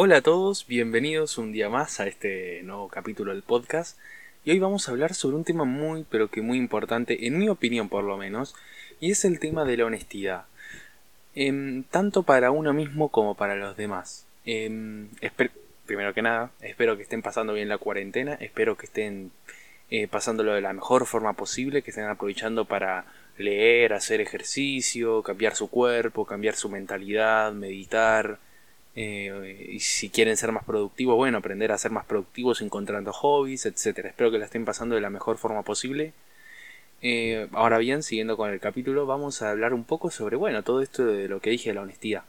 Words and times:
Hola 0.00 0.18
a 0.18 0.22
todos, 0.22 0.64
bienvenidos 0.68 1.38
un 1.38 1.50
día 1.50 1.68
más 1.68 1.98
a 1.98 2.06
este 2.06 2.62
nuevo 2.62 2.86
capítulo 2.86 3.32
del 3.32 3.42
podcast. 3.42 3.98
Y 4.44 4.52
hoy 4.52 4.60
vamos 4.60 4.86
a 4.86 4.92
hablar 4.92 5.12
sobre 5.12 5.34
un 5.34 5.42
tema 5.42 5.64
muy, 5.64 6.06
pero 6.08 6.28
que 6.28 6.40
muy 6.40 6.56
importante, 6.56 7.26
en 7.26 7.36
mi 7.36 7.48
opinión 7.48 7.88
por 7.88 8.04
lo 8.04 8.16
menos, 8.16 8.54
y 9.00 9.10
es 9.10 9.24
el 9.24 9.40
tema 9.40 9.64
de 9.64 9.76
la 9.76 9.86
honestidad. 9.86 10.44
Em, 11.34 11.82
tanto 11.82 12.22
para 12.22 12.52
uno 12.52 12.72
mismo 12.72 13.08
como 13.08 13.34
para 13.34 13.56
los 13.56 13.76
demás. 13.76 14.24
Em, 14.44 15.08
primero 15.84 16.14
que 16.14 16.22
nada, 16.22 16.52
espero 16.60 16.96
que 16.96 17.02
estén 17.02 17.20
pasando 17.20 17.54
bien 17.54 17.68
la 17.68 17.78
cuarentena, 17.78 18.34
espero 18.34 18.76
que 18.76 18.86
estén 18.86 19.32
eh, 19.90 20.06
pasándolo 20.06 20.54
de 20.54 20.60
la 20.60 20.72
mejor 20.72 21.06
forma 21.06 21.32
posible, 21.32 21.82
que 21.82 21.90
estén 21.90 22.04
aprovechando 22.04 22.66
para 22.66 23.04
leer, 23.36 23.94
hacer 23.94 24.20
ejercicio, 24.20 25.24
cambiar 25.24 25.56
su 25.56 25.68
cuerpo, 25.68 26.24
cambiar 26.24 26.54
su 26.54 26.68
mentalidad, 26.68 27.52
meditar, 27.52 28.38
eh, 29.00 29.68
y 29.70 29.78
si 29.78 30.10
quieren 30.10 30.36
ser 30.36 30.50
más 30.50 30.64
productivos, 30.64 31.14
bueno, 31.14 31.38
aprender 31.38 31.70
a 31.70 31.78
ser 31.78 31.92
más 31.92 32.04
productivos 32.04 32.60
encontrando 32.62 33.12
hobbies, 33.12 33.64
etc. 33.64 34.06
Espero 34.06 34.32
que 34.32 34.38
la 34.38 34.46
estén 34.46 34.64
pasando 34.64 34.96
de 34.96 35.00
la 35.00 35.08
mejor 35.08 35.38
forma 35.38 35.62
posible. 35.62 36.14
Eh, 37.00 37.46
ahora 37.52 37.78
bien, 37.78 38.02
siguiendo 38.02 38.36
con 38.36 38.50
el 38.50 38.58
capítulo, 38.58 39.06
vamos 39.06 39.40
a 39.40 39.50
hablar 39.50 39.72
un 39.72 39.84
poco 39.84 40.10
sobre, 40.10 40.34
bueno, 40.36 40.64
todo 40.64 40.82
esto 40.82 41.06
de 41.06 41.28
lo 41.28 41.40
que 41.40 41.50
dije 41.50 41.70
de 41.70 41.74
la 41.76 41.82
honestidad. 41.82 42.24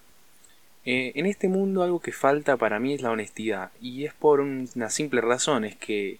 Eh, 0.85 1.13
en 1.15 1.25
este 1.25 1.47
mundo 1.47 1.81
algo 1.81 2.01
que 2.01 2.11
falta 2.11 2.55
para 2.55 2.79
mí 2.79 2.93
es 2.93 3.01
la 3.01 3.09
honestidad, 3.09 3.71
y 3.81 4.05
es 4.05 4.13
por 4.13 4.39
una 4.39 4.91
simple 4.91 5.21
razón, 5.21 5.65
es 5.65 5.75
que 5.75 6.19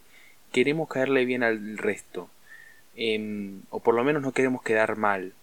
queremos 0.51 0.89
caerle 0.89 1.25
bien 1.25 1.43
al 1.43 1.77
resto, 1.77 2.27
em, 2.95 3.61
o 3.69 3.81
por 3.81 3.93
lo 3.95 4.03
menos 4.03 4.23
no 4.23 4.31
queremos 4.31 4.63
quedar 4.63 4.97
mal. 4.97 5.33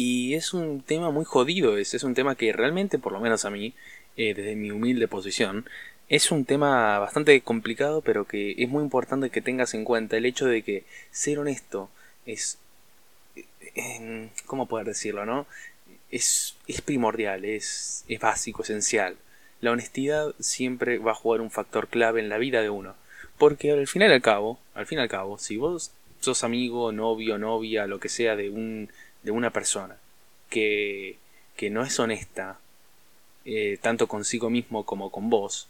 Y 0.00 0.34
es 0.34 0.54
un 0.54 0.80
tema 0.80 1.10
muy 1.10 1.24
jodido, 1.24 1.76
es, 1.76 1.92
es 1.92 2.04
un 2.04 2.14
tema 2.14 2.36
que 2.36 2.52
realmente, 2.52 3.00
por 3.00 3.12
lo 3.12 3.18
menos 3.18 3.44
a 3.44 3.50
mí, 3.50 3.74
eh, 4.16 4.32
desde 4.32 4.54
mi 4.54 4.70
humilde 4.70 5.08
posición, 5.08 5.68
es 6.08 6.30
un 6.30 6.44
tema 6.44 7.00
bastante 7.00 7.40
complicado, 7.40 8.00
pero 8.00 8.24
que 8.24 8.54
es 8.58 8.68
muy 8.68 8.84
importante 8.84 9.30
que 9.30 9.42
tengas 9.42 9.74
en 9.74 9.84
cuenta 9.84 10.16
el 10.16 10.24
hecho 10.24 10.46
de 10.46 10.62
que 10.62 10.84
ser 11.10 11.40
honesto 11.40 11.90
es... 12.26 12.58
Eh, 13.74 14.28
¿Cómo 14.46 14.66
poder 14.66 14.86
decirlo, 14.86 15.26
no? 15.26 15.48
Es, 16.12 16.54
es 16.68 16.80
primordial, 16.80 17.44
es, 17.44 18.04
es 18.06 18.20
básico, 18.20 18.62
esencial. 18.62 19.16
La 19.60 19.72
honestidad 19.72 20.32
siempre 20.38 20.98
va 20.98 21.10
a 21.10 21.16
jugar 21.16 21.40
un 21.40 21.50
factor 21.50 21.88
clave 21.88 22.20
en 22.20 22.28
la 22.28 22.38
vida 22.38 22.62
de 22.62 22.70
uno. 22.70 22.94
Porque 23.36 23.72
al 23.72 23.88
final 23.88 24.12
al 24.12 24.22
cabo, 24.22 24.60
al 24.74 24.86
fin 24.86 24.98
y 24.98 25.02
al 25.02 25.08
cabo, 25.08 25.38
si 25.38 25.56
vos 25.56 25.90
sos 26.20 26.44
amigo, 26.44 26.92
novio, 26.92 27.36
novia, 27.36 27.88
lo 27.88 27.98
que 27.98 28.08
sea 28.08 28.36
de 28.36 28.50
un 28.50 28.90
de 29.28 29.32
una 29.32 29.50
persona 29.50 29.94
que, 30.48 31.18
que 31.54 31.68
no 31.68 31.82
es 31.82 32.00
honesta, 32.00 32.58
eh, 33.44 33.78
tanto 33.82 34.06
consigo 34.08 34.48
mismo 34.48 34.86
como 34.86 35.10
con 35.10 35.28
vos, 35.28 35.68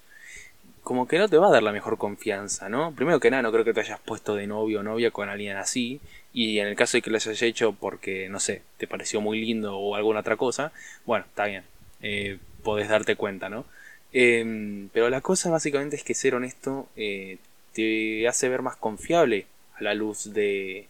como 0.84 1.08
que 1.08 1.18
no 1.18 1.28
te 1.28 1.38
va 1.38 1.48
a 1.48 1.50
dar 1.50 1.64
la 1.64 1.72
mejor 1.72 1.98
confianza, 1.98 2.68
¿no? 2.68 2.92
Primero 2.92 3.18
que 3.18 3.32
nada, 3.32 3.42
no 3.42 3.50
creo 3.50 3.64
que 3.64 3.74
te 3.74 3.80
hayas 3.80 3.98
puesto 3.98 4.36
de 4.36 4.46
novio 4.46 4.78
o 4.78 4.82
novia 4.84 5.10
con 5.10 5.28
alguien 5.28 5.56
así, 5.56 6.00
y 6.32 6.60
en 6.60 6.68
el 6.68 6.76
caso 6.76 6.98
de 6.98 7.02
que 7.02 7.10
lo 7.10 7.16
hayas 7.16 7.42
hecho 7.42 7.72
porque, 7.72 8.28
no 8.28 8.38
sé, 8.38 8.62
te 8.76 8.86
pareció 8.86 9.20
muy 9.20 9.40
lindo 9.40 9.76
o 9.76 9.96
alguna 9.96 10.20
otra 10.20 10.36
cosa, 10.36 10.70
bueno, 11.04 11.24
está 11.28 11.46
bien, 11.46 11.64
eh, 12.00 12.38
podés 12.62 12.88
darte 12.88 13.16
cuenta, 13.16 13.48
¿no? 13.48 13.64
Em, 14.12 14.88
pero 14.90 15.10
la 15.10 15.20
cosa 15.20 15.50
básicamente 15.50 15.96
es 15.96 16.04
que 16.04 16.14
ser 16.14 16.36
honesto 16.36 16.88
eh, 16.96 17.38
te 17.72 18.28
hace 18.28 18.48
ver 18.48 18.62
más 18.62 18.76
confiable 18.76 19.46
a 19.74 19.82
la 19.82 19.94
luz 19.94 20.32
de, 20.32 20.86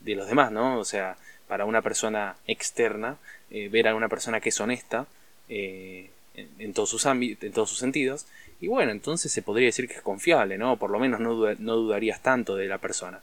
de 0.00 0.14
los 0.16 0.26
demás, 0.26 0.50
¿no? 0.50 0.78
O 0.80 0.84
sea, 0.84 1.16
para 1.52 1.66
una 1.66 1.82
persona 1.82 2.36
externa, 2.46 3.18
eh, 3.50 3.68
ver 3.68 3.86
a 3.86 3.94
una 3.94 4.08
persona 4.08 4.40
que 4.40 4.48
es 4.48 4.58
honesta 4.58 5.06
eh, 5.50 6.08
en, 6.34 6.72
todos 6.72 6.88
sus 6.88 7.04
ámbitos, 7.04 7.44
en 7.44 7.52
todos 7.52 7.68
sus 7.68 7.78
sentidos, 7.78 8.24
y 8.58 8.68
bueno, 8.68 8.90
entonces 8.90 9.30
se 9.30 9.42
podría 9.42 9.66
decir 9.66 9.86
que 9.86 9.96
es 9.96 10.00
confiable, 10.00 10.56
¿no? 10.56 10.78
Por 10.78 10.88
lo 10.88 10.98
menos 10.98 11.20
no, 11.20 11.34
dudarías 11.34 12.22
tanto 12.22 12.56
de 12.56 12.68
la 12.68 12.78
persona. 12.78 13.20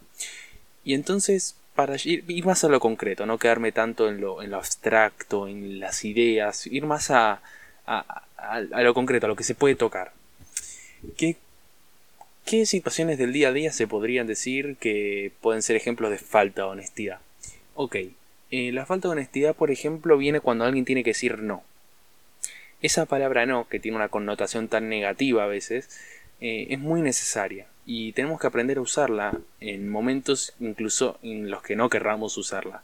Y 0.86 0.94
entonces, 0.94 1.56
para 1.74 1.96
ir, 2.04 2.46
más 2.46 2.64
a 2.64 2.70
lo 2.70 2.80
concreto, 2.80 3.26
no 3.26 3.40
quedarme 3.40 3.72
tanto 3.72 4.08
en 4.08 4.22
lo, 4.22 4.44
en 4.44 4.52
lo 4.52 4.58
abstracto, 4.58 5.48
en 5.48 5.80
las 5.80 6.06
ideas, 6.06 6.68
ir 6.68 6.86
más 6.86 7.10
a, 7.10 7.42
a, 7.88 8.22
a, 8.38 8.62
lo 8.62 8.94
concreto, 8.94 9.26
a 9.26 9.30
lo 9.30 9.36
que 9.36 9.44
se 9.44 9.56
puede 9.56 9.74
tocar. 9.74 10.12
¿Qué, 11.18 11.36
¿Qué 12.46 12.68
situaciones 12.68 13.18
del 13.18 13.34
día 13.34 13.48
a 13.48 13.54
día 13.54 13.72
se 13.72 13.88
podrían 13.88 14.28
decir 14.28 14.78
que 14.80 15.32
pueden 15.42 15.64
ser 15.64 15.76
ejemplos 15.76 16.12
de 16.12 16.20
falta 16.20 16.62
de 16.62 16.68
honestidad? 16.68 17.22
Ok, 17.74 17.96
eh, 18.52 18.72
la 18.72 18.86
falta 18.86 19.08
de 19.08 19.14
honestidad, 19.14 19.56
por 19.56 19.72
ejemplo, 19.72 20.18
viene 20.18 20.40
cuando 20.40 20.66
alguien 20.66 20.86
tiene 20.86 21.04
que 21.04 21.12
decir 21.12 21.40
no. 21.40 21.64
Esa 22.82 23.06
palabra 23.06 23.46
no, 23.46 23.68
que 23.68 23.80
tiene 23.80 23.98
una 23.98 24.10
connotación 24.10 24.68
tan 24.68 24.90
negativa 24.90 25.44
a 25.44 25.48
veces, 25.48 25.90
eh, 26.42 26.68
es 26.70 26.80
muy 26.80 27.02
necesaria 27.02 27.68
y 27.86 28.14
tenemos 28.14 28.40
que 28.40 28.48
aprender 28.48 28.78
a 28.78 28.82
usarla 28.82 29.38
en 29.60 29.90
momentos 29.90 30.54
incluso 30.60 31.18
en 31.24 31.50
los 31.50 31.62
que 31.64 31.76
no 31.76 31.90
querramos 31.90 32.38
usarla, 32.38 32.84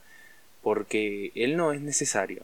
porque 0.61 1.31
el 1.35 1.55
no 1.55 1.73
es 1.73 1.81
necesario. 1.81 2.43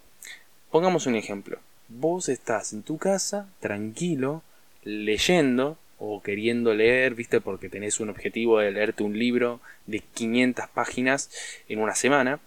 Pongamos 0.69 1.07
un 1.07 1.15
ejemplo. 1.15 1.59
Vos 1.89 2.29
estás 2.29 2.71
en 2.71 2.83
tu 2.83 2.97
casa, 2.97 3.49
tranquilo, 3.59 4.43
leyendo 4.83 5.77
o 5.97 6.21
queriendo 6.21 6.73
leer, 6.73 7.15
viste, 7.15 7.41
porque 7.41 7.67
tenés 7.67 7.99
un 7.99 8.09
objetivo 8.09 8.59
de 8.59 8.71
leerte 8.71 9.03
un 9.03 9.17
libro 9.17 9.59
de 9.87 9.99
500 9.99 10.69
páginas 10.69 11.29
en 11.67 11.79
una 11.79 11.95
semana, 11.95 12.39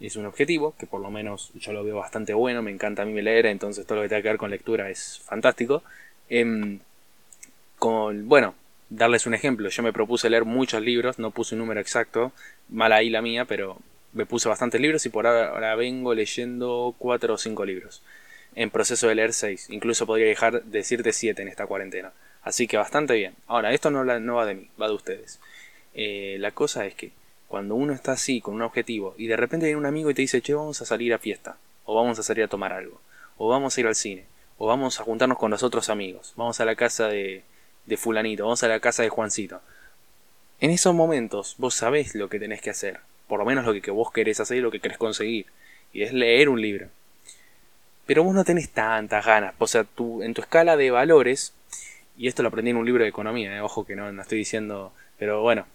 es 0.00 0.16
un 0.16 0.26
objetivo, 0.26 0.74
que 0.78 0.86
por 0.86 1.00
lo 1.00 1.10
menos 1.10 1.50
yo 1.54 1.72
lo 1.72 1.84
veo 1.84 1.96
bastante 1.96 2.34
bueno, 2.34 2.62
me 2.62 2.70
encanta 2.70 3.02
a 3.02 3.04
mí 3.04 3.20
leer, 3.20 3.46
entonces 3.46 3.86
todo 3.86 3.96
lo 3.96 4.02
que 4.02 4.08
tenga 4.08 4.22
que 4.22 4.28
ver 4.28 4.38
con 4.38 4.50
lectura 4.50 4.90
es 4.90 5.20
fantástico. 5.24 5.82
Em, 6.28 6.80
con, 7.78 8.28
bueno, 8.28 8.54
darles 8.90 9.26
un 9.26 9.34
ejemplo, 9.34 9.68
yo 9.68 9.82
me 9.82 9.92
propuse 9.92 10.30
leer 10.30 10.44
muchos 10.44 10.82
libros, 10.82 11.18
no 11.18 11.30
puse 11.30 11.54
un 11.54 11.60
número 11.60 11.80
exacto, 11.80 12.32
mala 12.68 12.96
ahí 12.96 13.10
la 13.10 13.22
mía, 13.22 13.44
pero 13.44 13.78
me 14.12 14.26
puse 14.26 14.48
bastantes 14.48 14.80
libros 14.80 15.04
y 15.06 15.10
por 15.10 15.26
ahora, 15.26 15.74
vengo 15.76 16.14
leyendo 16.14 16.94
4 16.98 17.34
o 17.34 17.38
5 17.38 17.64
libros. 17.64 18.02
En 18.54 18.70
proceso 18.70 19.08
de 19.08 19.14
leer 19.14 19.34
6, 19.34 19.68
incluso 19.70 20.06
podría 20.06 20.26
dejar 20.26 20.62
decirte 20.64 21.12
7 21.12 21.42
en 21.42 21.48
esta 21.48 21.66
cuarentena. 21.66 22.12
Así 22.42 22.66
que 22.66 22.78
bastante 22.78 23.14
bien. 23.14 23.34
Ahora, 23.46 23.74
esto 23.74 23.90
no, 23.90 24.04
va 24.04 24.46
de 24.46 24.54
mí, 24.54 24.68
va 24.80 24.88
de 24.88 24.94
ustedes. 24.94 25.40
Eh, 25.94 26.36
la 26.40 26.52
cosa 26.52 26.86
es 26.86 26.94
que 26.94 27.12
cuando 27.48 27.74
uno 27.74 27.92
está 27.92 28.12
así, 28.12 28.40
con 28.40 28.54
un 28.54 28.62
objetivo, 28.62 29.14
y 29.16 29.26
de 29.26 29.36
repente 29.36 29.66
viene 29.66 29.78
un 29.78 29.86
amigo 29.86 30.10
y 30.10 30.14
te 30.14 30.22
dice, 30.22 30.42
che, 30.42 30.54
vamos 30.54 30.80
a 30.82 30.84
salir 30.84 31.14
a 31.14 31.18
fiesta, 31.18 31.56
o 31.84 31.94
vamos 31.94 32.18
a 32.18 32.22
salir 32.22 32.44
a 32.44 32.48
tomar 32.48 32.72
algo, 32.72 33.00
o 33.36 33.48
vamos 33.48 33.76
a 33.76 33.80
ir 33.80 33.86
al 33.86 33.94
cine, 33.94 34.24
o 34.58 34.66
vamos 34.66 34.98
a 34.98 35.04
juntarnos 35.04 35.38
con 35.38 35.50
los 35.50 35.62
otros 35.62 35.88
amigos, 35.88 36.32
vamos 36.36 36.60
a 36.60 36.64
la 36.64 36.74
casa 36.74 37.08
de, 37.08 37.42
de 37.86 37.96
fulanito, 37.96 38.44
vamos 38.44 38.62
a 38.62 38.68
la 38.68 38.80
casa 38.80 39.02
de 39.02 39.08
Juancito. 39.08 39.60
En 40.60 40.70
esos 40.70 40.94
momentos 40.94 41.54
vos 41.58 41.74
sabés 41.74 42.14
lo 42.14 42.28
que 42.28 42.40
tenés 42.40 42.60
que 42.60 42.70
hacer, 42.70 43.00
por 43.28 43.38
lo 43.38 43.44
menos 43.44 43.64
lo 43.64 43.80
que 43.80 43.90
vos 43.90 44.10
querés 44.12 44.40
hacer 44.40 44.58
y 44.58 44.60
lo 44.60 44.70
que 44.70 44.80
querés 44.80 44.98
conseguir, 44.98 45.46
y 45.92 46.02
es 46.02 46.12
leer 46.12 46.48
un 46.48 46.60
libro. 46.60 46.88
Pero 48.06 48.24
vos 48.24 48.34
no 48.34 48.44
tenés 48.44 48.70
tantas 48.70 49.24
ganas, 49.24 49.54
o 49.58 49.66
sea, 49.66 49.84
tú, 49.84 50.22
en 50.22 50.34
tu 50.34 50.40
escala 50.40 50.76
de 50.76 50.90
valores, 50.90 51.52
y 52.16 52.28
esto 52.28 52.42
lo 52.42 52.48
aprendí 52.48 52.70
en 52.70 52.76
un 52.76 52.86
libro 52.86 53.02
de 53.02 53.10
economía, 53.10 53.56
eh, 53.56 53.60
ojo 53.60 53.84
que 53.84 53.96
no, 53.96 54.10
no 54.10 54.22
estoy 54.22 54.38
diciendo, 54.38 54.92
pero 55.18 55.42
bueno, 55.42 55.66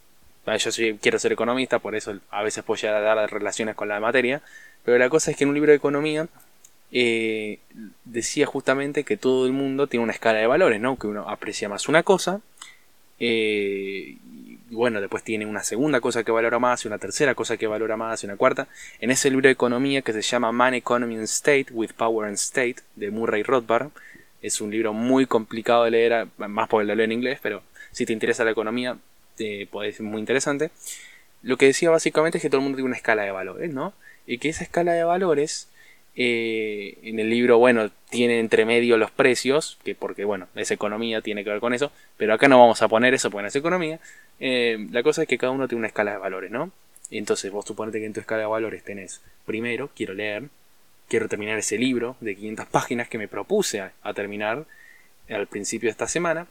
yo 0.45 0.71
sí 0.71 0.97
quiero 1.01 1.19
ser 1.19 1.31
economista, 1.31 1.79
por 1.79 1.95
eso 1.95 2.19
a 2.29 2.43
veces 2.43 2.63
puedo 2.63 2.81
llegar 2.81 2.97
a 2.97 3.15
dar 3.15 3.31
relaciones 3.31 3.75
con 3.75 3.87
la 3.87 3.99
materia. 3.99 4.41
Pero 4.83 4.97
la 4.97 5.09
cosa 5.09 5.31
es 5.31 5.37
que 5.37 5.43
en 5.43 5.49
un 5.49 5.55
libro 5.55 5.71
de 5.71 5.77
economía 5.77 6.27
eh, 6.91 7.59
decía 8.05 8.45
justamente 8.45 9.03
que 9.03 9.17
todo 9.17 9.45
el 9.45 9.53
mundo 9.53 9.87
tiene 9.87 10.03
una 10.03 10.13
escala 10.13 10.39
de 10.39 10.47
valores. 10.47 10.81
Que 10.99 11.07
uno 11.07 11.29
aprecia 11.29 11.69
más 11.69 11.87
una 11.87 12.03
cosa. 12.03 12.41
Eh, 13.19 14.17
y 14.71 14.75
bueno, 14.75 15.01
después 15.01 15.23
tiene 15.23 15.45
una 15.45 15.63
segunda 15.63 15.99
cosa 15.99 16.23
que 16.23 16.31
valora 16.31 16.57
más, 16.57 16.85
y 16.85 16.87
una 16.87 16.97
tercera 16.97 17.35
cosa 17.35 17.57
que 17.57 17.67
valora 17.67 17.97
más, 17.97 18.23
y 18.23 18.25
una 18.25 18.37
cuarta. 18.37 18.67
En 18.99 19.11
ese 19.11 19.29
libro 19.29 19.47
de 19.47 19.53
economía 19.53 20.01
que 20.01 20.13
se 20.13 20.21
llama 20.21 20.51
Man, 20.51 20.73
Economy 20.73 21.15
and 21.15 21.25
State, 21.25 21.67
with 21.71 21.91
Power 21.95 22.27
and 22.27 22.37
State, 22.37 22.77
de 22.95 23.11
Murray 23.11 23.43
Rothbard. 23.43 23.89
Es 24.41 24.59
un 24.59 24.71
libro 24.71 24.93
muy 24.93 25.27
complicado 25.27 25.83
de 25.83 25.91
leer, 25.91 26.27
más 26.37 26.67
porque 26.67 26.87
lo 26.87 26.95
leo 26.95 27.05
en 27.05 27.11
inglés, 27.11 27.39
pero 27.43 27.61
si 27.91 28.05
te 28.05 28.13
interesa 28.13 28.43
la 28.43 28.51
economía, 28.51 28.97
puede 29.71 29.91
ser 29.91 30.05
muy 30.05 30.19
interesante. 30.19 30.71
Lo 31.41 31.57
que 31.57 31.65
decía 31.65 31.89
básicamente 31.89 32.37
es 32.37 32.41
que 32.41 32.49
todo 32.49 32.59
el 32.59 32.63
mundo 32.63 32.77
tiene 32.77 32.87
una 32.87 32.97
escala 32.97 33.23
de 33.23 33.31
valores, 33.31 33.73
¿no? 33.73 33.93
Y 34.27 34.37
que 34.37 34.49
esa 34.49 34.63
escala 34.63 34.93
de 34.93 35.03
valores, 35.03 35.69
eh, 36.15 36.97
en 37.03 37.19
el 37.19 37.29
libro, 37.29 37.57
bueno, 37.57 37.89
tiene 38.09 38.39
entre 38.39 38.65
medio 38.65 38.97
los 38.97 39.11
precios, 39.11 39.79
que 39.83 39.95
porque, 39.95 40.25
bueno, 40.25 40.47
es 40.55 40.69
economía, 40.71 41.21
tiene 41.21 41.43
que 41.43 41.49
ver 41.49 41.59
con 41.59 41.73
eso, 41.73 41.91
pero 42.17 42.33
acá 42.33 42.47
no 42.47 42.59
vamos 42.59 42.81
a 42.81 42.87
poner 42.87 43.13
eso 43.13 43.31
porque 43.31 43.43
no 43.43 43.47
es 43.47 43.55
economía. 43.55 43.99
Eh, 44.39 44.87
la 44.91 45.03
cosa 45.03 45.23
es 45.23 45.27
que 45.27 45.37
cada 45.37 45.51
uno 45.51 45.67
tiene 45.67 45.79
una 45.79 45.87
escala 45.87 46.11
de 46.11 46.17
valores, 46.17 46.51
¿no? 46.51 46.71
Entonces 47.09 47.51
vos 47.51 47.65
suponete 47.65 47.99
que 47.99 48.05
en 48.05 48.13
tu 48.13 48.19
escala 48.19 48.41
de 48.41 48.47
valores 48.47 48.83
tenés, 48.83 49.21
primero, 49.45 49.89
quiero 49.95 50.13
leer, 50.13 50.43
quiero 51.09 51.27
terminar 51.27 51.57
ese 51.57 51.77
libro 51.77 52.15
de 52.21 52.35
500 52.35 52.67
páginas 52.67 53.09
que 53.09 53.17
me 53.17 53.27
propuse 53.27 53.81
a 53.81 54.13
terminar 54.13 54.65
al 55.29 55.47
principio 55.47 55.87
de 55.87 55.91
esta 55.91 56.07
semana. 56.07 56.47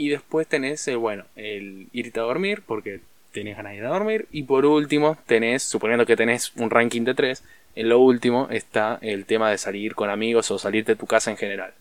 Y 0.00 0.08
después 0.08 0.46
tenés, 0.46 0.88
el, 0.88 0.96
bueno, 0.96 1.26
el 1.36 1.88
irte 1.92 2.20
a 2.20 2.22
dormir, 2.22 2.62
porque 2.64 3.00
tenés 3.32 3.58
ganas 3.58 3.72
de 3.72 3.78
ir 3.80 3.84
a 3.84 3.90
dormir. 3.90 4.28
Y 4.32 4.44
por 4.44 4.64
último, 4.64 5.18
tenés, 5.26 5.62
suponiendo 5.62 6.06
que 6.06 6.16
tenés 6.16 6.56
un 6.56 6.70
ranking 6.70 7.02
de 7.02 7.12
3, 7.12 7.44
en 7.74 7.90
lo 7.90 7.98
último 7.98 8.48
está 8.50 8.98
el 9.02 9.26
tema 9.26 9.50
de 9.50 9.58
salir 9.58 9.94
con 9.94 10.08
amigos 10.08 10.50
o 10.50 10.58
salirte 10.58 10.92
de 10.92 10.96
tu 10.96 11.04
casa 11.04 11.30
en 11.30 11.36
general. 11.36 11.74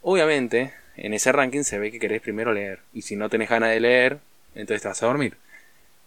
Obviamente, 0.00 0.74
en 0.96 1.12
ese 1.12 1.32
ranking 1.32 1.64
se 1.64 1.80
ve 1.80 1.90
que 1.90 1.98
querés 1.98 2.22
primero 2.22 2.52
leer. 2.52 2.78
Y 2.92 3.02
si 3.02 3.16
no 3.16 3.28
tenés 3.28 3.50
ganas 3.50 3.70
de 3.70 3.80
leer, 3.80 4.18
entonces 4.54 4.82
te 4.82 4.88
vas 4.88 5.02
a 5.02 5.06
dormir. 5.06 5.36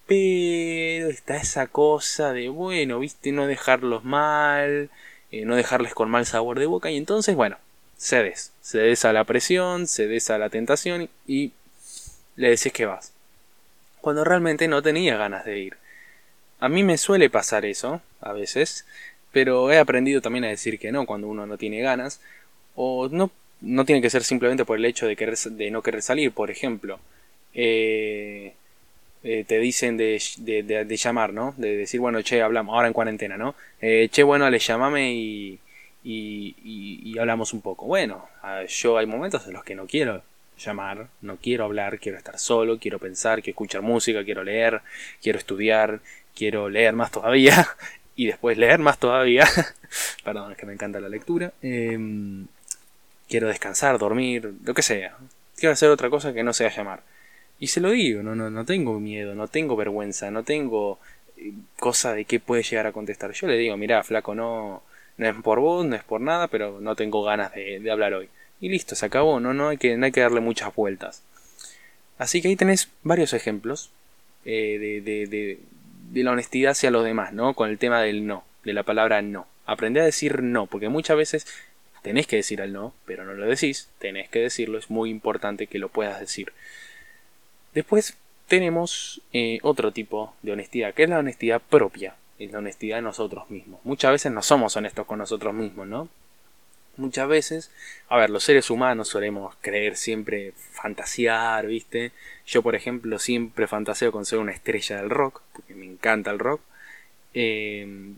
Pero 0.06 1.09
está 1.09 1.35
esa 1.35 1.68
cosa 1.68 2.31
de, 2.31 2.47
bueno, 2.47 3.00
viste, 3.00 3.33
no 3.33 3.47
dejarlos 3.47 4.06
mal, 4.06 4.89
eh, 5.33 5.44
no 5.44 5.57
dejarles 5.57 5.94
con 5.94 6.09
mal 6.09 6.25
sabor 6.25 6.57
de 6.57 6.68
boca. 6.68 6.89
Y 6.89 6.95
entonces, 6.95 7.35
bueno, 7.35 7.57
cedes. 7.97 8.51
Cedes 8.61 9.05
a 9.05 9.13
la 9.13 9.23
presión, 9.23 9.88
cedes 9.88 10.29
a 10.29 10.38
la 10.38 10.49
tentación 10.49 11.09
y 11.25 11.51
le 12.35 12.49
decís 12.49 12.71
que 12.71 12.85
vas. 12.85 13.11
Cuando 14.01 14.23
realmente 14.23 14.67
no 14.67 14.81
tenía 14.81 15.17
ganas 15.17 15.45
de 15.45 15.59
ir. 15.59 15.77
A 16.59 16.69
mí 16.69 16.83
me 16.83 16.97
suele 16.97 17.29
pasar 17.29 17.65
eso, 17.65 18.01
a 18.21 18.33
veces, 18.33 18.85
pero 19.31 19.71
he 19.71 19.77
aprendido 19.77 20.21
también 20.21 20.45
a 20.45 20.49
decir 20.49 20.79
que 20.79 20.91
no 20.91 21.05
cuando 21.05 21.27
uno 21.27 21.45
no 21.45 21.57
tiene 21.57 21.81
ganas. 21.81 22.21
O 22.75 23.09
no, 23.09 23.31
no 23.61 23.85
tiene 23.85 24.01
que 24.01 24.09
ser 24.09 24.23
simplemente 24.23 24.65
por 24.65 24.77
el 24.77 24.85
hecho 24.85 25.07
de, 25.07 25.15
de 25.15 25.71
no 25.71 25.81
querer 25.81 26.01
salir, 26.01 26.31
por 26.31 26.51
ejemplo. 26.51 26.99
Eh, 27.53 28.53
eh, 29.23 29.44
te 29.45 29.59
dicen 29.59 29.97
de, 29.97 30.21
de, 30.38 30.97
llamar, 30.97 31.33
¿no? 31.33 31.53
De 31.57 31.75
decir, 31.75 31.99
bueno, 31.99 32.21
che, 32.21 32.41
hablamos, 32.41 32.73
ahora 32.73 32.88
en 32.88 32.94
cuarentena, 32.94 33.35
¿no? 33.38 33.55
Eh, 33.81 34.09
che, 34.11 34.23
bueno, 34.23 34.49
le 34.49 34.59
llamame 34.59 35.13
y, 35.13 35.59
y, 36.09 37.01
y, 37.04 37.19
hablamos 37.19 37.51
un 37.51 37.62
poco. 37.62 37.86
Bueno, 37.86 38.30
yo 38.69 38.98
hay 38.98 39.06
momentos 39.06 39.45
en 39.45 39.54
los 39.54 39.63
que 39.65 39.75
no 39.75 39.88
quiero 39.88 40.24
llamar, 40.57 41.09
no 41.21 41.36
quiero 41.36 41.65
hablar, 41.65 42.00
quiero 42.00 42.18
estar 42.18 42.39
solo, 42.39 42.80
quiero 42.80 42.98
pensar, 42.98 43.42
quiero 43.42 43.51
escuchar 43.56 43.81
música, 43.81 44.24
quiero 44.24 44.44
leer, 44.44 44.81
quiero 45.21 45.38
estudiar, 45.38 46.00
quiero 46.33 46.69
leer 46.69 46.94
más 46.94 47.12
todavía 47.12 47.68
y 48.15 48.27
después 48.27 48.57
leer 48.57 48.80
más 48.80 49.00
todavía. 49.00 49.45
Perdón, 50.24 50.54
es 50.54 50.57
que 50.57 50.65
me 50.65 50.74
encanta 50.74 51.01
la 51.01 51.09
lectura. 51.09 51.51
Em, 51.62 52.48
quiero 53.27 53.50
descansar, 53.50 53.98
dormir, 53.98 54.54
lo 54.63 54.74
que 54.74 54.83
sea. 54.83 55.18
Quiero 55.57 55.74
hacer 55.74 55.89
otra 55.89 56.09
cosa 56.09 56.33
que 56.33 56.44
no 56.44 56.54
sea 56.54 56.69
llamar. 56.69 57.04
Y 57.59 57.68
se 57.68 57.81
lo 57.81 57.89
digo, 57.92 58.24
no, 58.24 58.33
no, 58.33 58.50
no 58.50 58.65
tengo 58.65 58.98
miedo, 59.01 59.36
no 59.36 59.50
tengo 59.50 59.75
vergüenza, 59.75 60.31
no 60.31 60.44
tengo 60.44 61.00
eh, 61.36 61.51
cosa 61.80 62.13
de 62.13 62.24
qué 62.24 62.39
puede 62.39 62.63
llegar 62.63 62.88
a 62.88 62.94
contestar. 62.94 63.33
Yo 63.33 63.48
le 63.48 63.57
digo, 63.57 63.75
mira, 63.75 64.04
flaco, 64.04 64.36
no, 64.36 64.83
no 65.17 65.27
es 65.27 65.35
por 65.35 65.59
vos, 65.59 65.85
no 65.85 65.95
es 65.95 66.03
por 66.03 66.21
nada, 66.21 66.47
pero 66.47 66.79
no 66.79 66.95
tengo 66.95 67.23
ganas 67.23 67.51
de, 67.53 67.91
hablar 67.91 68.13
hoy. 68.13 68.29
Y 68.61 68.69
listo, 68.69 68.95
se 68.95 69.05
acabó, 69.05 69.39
no, 69.39 69.53
no, 69.53 69.69
hay 69.69 69.77
que, 69.77 69.97
no 69.97 70.05
hay 70.05 70.11
que 70.11 70.21
darle 70.21 70.39
muchas 70.39 70.73
vueltas. 70.73 71.23
Así 72.17 72.41
que 72.41 72.47
ahí 72.47 72.55
tenés 72.55 72.89
varios 73.03 73.33
ejemplos 73.33 73.91
eh, 74.45 75.01
de, 75.03 76.23
la 76.23 76.31
honestidad 76.31 76.71
hacia 76.71 76.91
los 76.91 77.03
demás, 77.03 77.33
¿no? 77.33 77.53
Con 77.53 77.69
el 77.69 77.77
tema 77.77 78.01
del 78.01 78.25
no, 78.25 78.43
de 78.63 78.73
la 78.73 78.83
palabra 78.83 79.21
no. 79.21 79.47
Aprende 79.65 80.01
a 80.01 80.05
decir 80.05 80.41
no, 80.41 80.65
porque 80.67 80.89
muchas 80.89 81.17
veces 81.17 81.47
tenés 82.01 82.27
que 82.27 82.37
decir 82.37 82.61
el 82.61 82.73
no, 82.73 82.93
pero 83.05 83.25
no 83.25 83.33
lo 83.33 83.45
decís, 83.45 83.89
tenés 83.99 84.29
que 84.29 84.39
decirlo, 84.39 84.77
es 84.77 84.89
muy 84.89 85.09
importante 85.09 85.67
que 85.67 85.79
lo 85.79 85.89
puedas 85.89 86.19
decir. 86.19 86.53
Después 87.73 88.15
tenemos 88.47 89.21
eh, 89.33 89.59
otro 89.61 89.91
tipo 89.91 90.33
de 90.41 90.53
honestidad, 90.53 90.93
que 90.93 91.03
es 91.03 91.09
la 91.09 91.19
honestidad 91.19 91.61
propia, 91.61 92.15
es 92.39 92.51
la 92.51 92.59
honestidad 92.59 92.97
de 92.97 93.01
nosotros 93.03 93.49
mismos. 93.49 93.79
Muchas 93.83 94.11
veces 94.11 94.31
no 94.31 94.41
somos 94.41 94.75
honestos 94.75 95.05
con 95.05 95.19
nosotros 95.19 95.53
mismos, 95.53 95.87
¿no? 95.87 96.09
Muchas 96.97 97.27
veces, 97.27 97.71
a 98.09 98.17
ver, 98.17 98.31
los 98.31 98.43
seres 98.43 98.71
humanos 98.71 99.09
solemos 99.09 99.55
creer 99.61 99.95
siempre, 99.95 100.53
fantasear, 100.71 101.67
¿viste? 101.67 102.11
Yo, 102.47 102.63
por 102.63 102.75
ejemplo, 102.75 103.19
siempre 103.19 103.67
fantaseo 103.67 104.11
con 104.11 104.25
ser 104.25 104.39
una 104.39 104.51
estrella 104.51 104.97
del 104.97 105.11
rock, 105.11 105.41
porque 105.53 105.75
me 105.75 105.85
encanta 105.85 106.31
el 106.31 106.39
rock. 106.39 106.61
Em, 107.35 108.17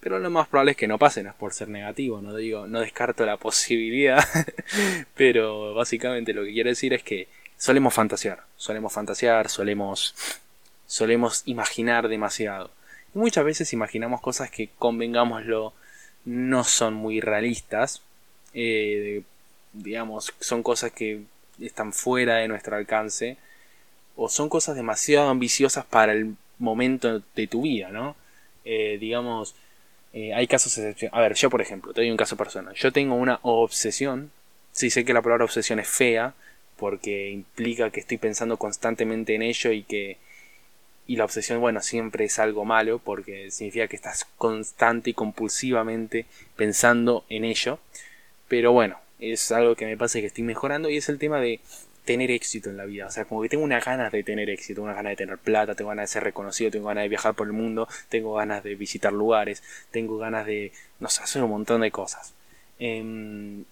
pero 0.00 0.18
lo 0.18 0.30
más 0.30 0.48
probable 0.48 0.72
es 0.72 0.76
que 0.76 0.88
no 0.88 0.98
pase, 0.98 1.22
no 1.22 1.30
es 1.30 1.36
por 1.36 1.52
ser 1.52 1.68
negativo, 1.68 2.20
no 2.20 2.34
digo, 2.34 2.66
no 2.66 2.80
descarto 2.80 3.24
la 3.24 3.36
posibilidad, 3.38 4.24
pero 5.14 5.74
básicamente 5.74 6.32
lo 6.32 6.44
que 6.44 6.52
quiero 6.52 6.70
decir 6.70 6.94
es 6.94 7.02
que 7.04 7.28
solemos 7.56 7.94
fantasear, 7.94 8.44
solemos 8.56 8.92
fantasear, 8.92 9.48
solemos, 9.48 10.14
solemos 10.86 11.42
imaginar 11.46 12.08
demasiado. 12.08 12.70
Muchas 13.18 13.44
veces 13.44 13.72
imaginamos 13.72 14.20
cosas 14.20 14.48
que, 14.48 14.68
convengámoslo, 14.78 15.72
no 16.24 16.62
son 16.62 16.94
muy 16.94 17.20
realistas. 17.20 18.00
Eh, 18.54 19.22
digamos, 19.72 20.32
son 20.38 20.62
cosas 20.62 20.92
que 20.92 21.22
están 21.60 21.92
fuera 21.92 22.36
de 22.36 22.46
nuestro 22.46 22.76
alcance. 22.76 23.36
O 24.14 24.28
son 24.28 24.48
cosas 24.48 24.76
demasiado 24.76 25.30
ambiciosas 25.30 25.84
para 25.84 26.12
el 26.12 26.36
momento 26.60 27.20
de 27.34 27.46
tu 27.48 27.62
vida, 27.62 27.88
¿no? 27.88 28.14
Eh, 28.64 28.98
digamos, 29.00 29.56
eh, 30.12 30.32
hay 30.32 30.46
casos 30.46 30.78
excepcionales. 30.78 31.18
A 31.18 31.20
ver, 31.20 31.34
yo 31.34 31.50
por 31.50 31.60
ejemplo, 31.60 31.92
te 31.92 32.02
doy 32.02 32.12
un 32.12 32.16
caso 32.16 32.36
personal. 32.36 32.76
Yo 32.76 32.92
tengo 32.92 33.16
una 33.16 33.40
obsesión. 33.42 34.30
Sí 34.70 34.90
sé 34.90 35.04
que 35.04 35.12
la 35.12 35.22
palabra 35.22 35.44
obsesión 35.44 35.80
es 35.80 35.88
fea, 35.88 36.34
porque 36.76 37.30
implica 37.30 37.90
que 37.90 37.98
estoy 37.98 38.18
pensando 38.18 38.58
constantemente 38.58 39.34
en 39.34 39.42
ello 39.42 39.72
y 39.72 39.82
que 39.82 40.18
y 41.08 41.16
la 41.16 41.24
obsesión 41.24 41.60
bueno 41.60 41.82
siempre 41.82 42.26
es 42.26 42.38
algo 42.38 42.64
malo 42.64 43.00
porque 43.00 43.50
significa 43.50 43.88
que 43.88 43.96
estás 43.96 44.26
constante 44.36 45.10
y 45.10 45.14
compulsivamente 45.14 46.26
pensando 46.54 47.24
en 47.28 47.44
ello 47.44 47.80
pero 48.46 48.70
bueno 48.70 48.98
es 49.18 49.50
algo 49.50 49.74
que 49.74 49.86
me 49.86 49.96
pasa 49.96 50.18
y 50.18 50.20
que 50.20 50.28
estoy 50.28 50.44
mejorando 50.44 50.88
y 50.88 50.96
es 50.96 51.08
el 51.08 51.18
tema 51.18 51.40
de 51.40 51.58
tener 52.04 52.30
éxito 52.30 52.70
en 52.70 52.76
la 52.76 52.84
vida 52.84 53.06
o 53.06 53.10
sea 53.10 53.24
como 53.24 53.42
que 53.42 53.48
tengo 53.48 53.64
unas 53.64 53.84
ganas 53.84 54.12
de 54.12 54.22
tener 54.22 54.48
éxito 54.48 54.82
una 54.82 54.94
ganas 54.94 55.10
de 55.10 55.16
tener 55.16 55.38
plata 55.38 55.74
tengo 55.74 55.88
ganas 55.88 56.08
de 56.08 56.12
ser 56.12 56.22
reconocido 56.22 56.70
tengo 56.70 56.86
ganas 56.86 57.02
de 57.02 57.08
viajar 57.08 57.34
por 57.34 57.48
el 57.48 57.52
mundo 57.52 57.88
tengo 58.08 58.34
ganas 58.34 58.62
de 58.62 58.76
visitar 58.76 59.12
lugares 59.12 59.64
tengo 59.90 60.18
ganas 60.18 60.46
de 60.46 60.72
no 61.00 61.08
sé 61.08 61.24
hacer 61.24 61.42
un 61.42 61.50
montón 61.50 61.80
de 61.80 61.90
cosas 61.90 62.32
eh, 62.78 63.64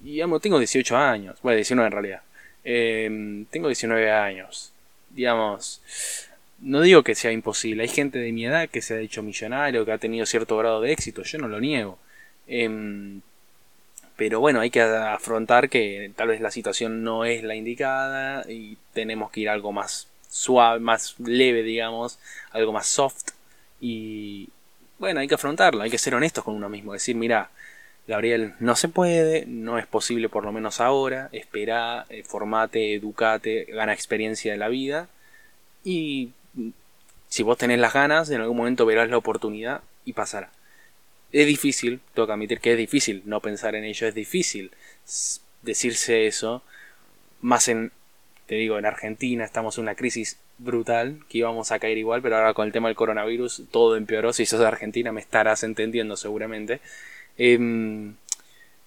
digamos, 0.00 0.40
tengo 0.40 0.58
18 0.58 0.96
años, 0.96 1.38
bueno, 1.42 1.56
19 1.56 1.86
en 1.86 1.92
realidad. 1.92 2.22
Em, 2.64 3.44
tengo 3.46 3.68
19 3.68 4.10
años. 4.10 4.72
Digamos, 5.10 5.82
no 6.60 6.80
digo 6.80 7.02
que 7.02 7.14
sea 7.14 7.32
imposible. 7.32 7.82
Hay 7.82 7.88
gente 7.88 8.18
de 8.18 8.32
mi 8.32 8.46
edad 8.46 8.68
que 8.68 8.82
se 8.82 8.94
ha 8.94 9.00
hecho 9.00 9.22
millonario, 9.22 9.84
que 9.84 9.92
ha 9.92 9.98
tenido 9.98 10.26
cierto 10.26 10.56
grado 10.56 10.80
de 10.80 10.92
éxito. 10.92 11.22
Yo 11.22 11.38
no 11.38 11.48
lo 11.48 11.60
niego. 11.60 11.98
Em, 12.46 13.20
pero 14.16 14.40
bueno, 14.40 14.60
hay 14.60 14.70
que 14.70 14.82
afrontar 14.82 15.68
que 15.70 16.12
tal 16.16 16.28
vez 16.28 16.40
la 16.40 16.50
situación 16.50 17.04
no 17.04 17.24
es 17.24 17.44
la 17.44 17.54
indicada 17.54 18.44
y 18.50 18.76
tenemos 18.92 19.30
que 19.30 19.40
ir 19.40 19.48
a 19.48 19.52
algo 19.52 19.72
más 19.72 20.08
suave, 20.28 20.80
más 20.80 21.14
leve, 21.20 21.62
digamos, 21.62 22.18
algo 22.50 22.72
más 22.72 22.86
soft. 22.88 23.30
Y 23.80 24.48
bueno, 24.98 25.20
hay 25.20 25.28
que 25.28 25.34
afrontarlo, 25.36 25.82
hay 25.82 25.90
que 25.90 25.98
ser 25.98 26.14
honestos 26.14 26.44
con 26.44 26.54
uno 26.54 26.68
mismo. 26.68 26.92
Decir, 26.92 27.16
mira, 27.16 27.50
Gabriel, 28.08 28.54
no 28.60 28.74
se 28.76 28.88
puede, 28.88 29.46
no 29.46 29.78
es 29.78 29.86
posible 29.86 30.28
por 30.28 30.44
lo 30.44 30.52
menos 30.52 30.80
ahora, 30.80 31.28
espera, 31.32 32.06
eh, 32.08 32.24
formate, 32.24 32.94
educate, 32.94 33.66
gana 33.66 33.92
experiencia 33.92 34.52
de 34.52 34.58
la 34.58 34.68
vida 34.68 35.08
y 35.84 36.32
si 37.28 37.42
vos 37.42 37.58
tenés 37.58 37.78
las 37.78 37.92
ganas, 37.92 38.30
en 38.30 38.40
algún 38.40 38.56
momento 38.56 38.86
verás 38.86 39.10
la 39.10 39.18
oportunidad 39.18 39.82
y 40.04 40.12
pasará. 40.12 40.50
Es 41.32 41.46
difícil, 41.46 42.00
tengo 42.14 42.26
que 42.26 42.32
admitir 42.32 42.60
que 42.60 42.72
es 42.72 42.78
difícil 42.78 43.22
no 43.26 43.40
pensar 43.40 43.74
en 43.74 43.84
ello, 43.84 44.06
es 44.06 44.14
difícil 44.14 44.70
decirse 45.62 46.26
eso, 46.26 46.62
más 47.40 47.68
en, 47.68 47.92
te 48.46 48.54
digo, 48.54 48.78
en 48.78 48.86
Argentina 48.86 49.44
estamos 49.44 49.76
en 49.76 49.82
una 49.82 49.94
crisis 49.94 50.38
brutal, 50.58 51.20
que 51.28 51.38
íbamos 51.38 51.70
a 51.70 51.78
caer 51.78 51.98
igual, 51.98 52.22
pero 52.22 52.36
ahora 52.36 52.54
con 52.54 52.66
el 52.66 52.72
tema 52.72 52.88
del 52.88 52.96
coronavirus 52.96 53.64
todo 53.70 53.96
empeoró, 53.96 54.32
si 54.32 54.46
sos 54.46 54.60
de 54.60 54.66
Argentina 54.66 55.12
me 55.12 55.20
estarás 55.20 55.62
entendiendo 55.62 56.16
seguramente. 56.16 56.80
Em, 57.36 58.14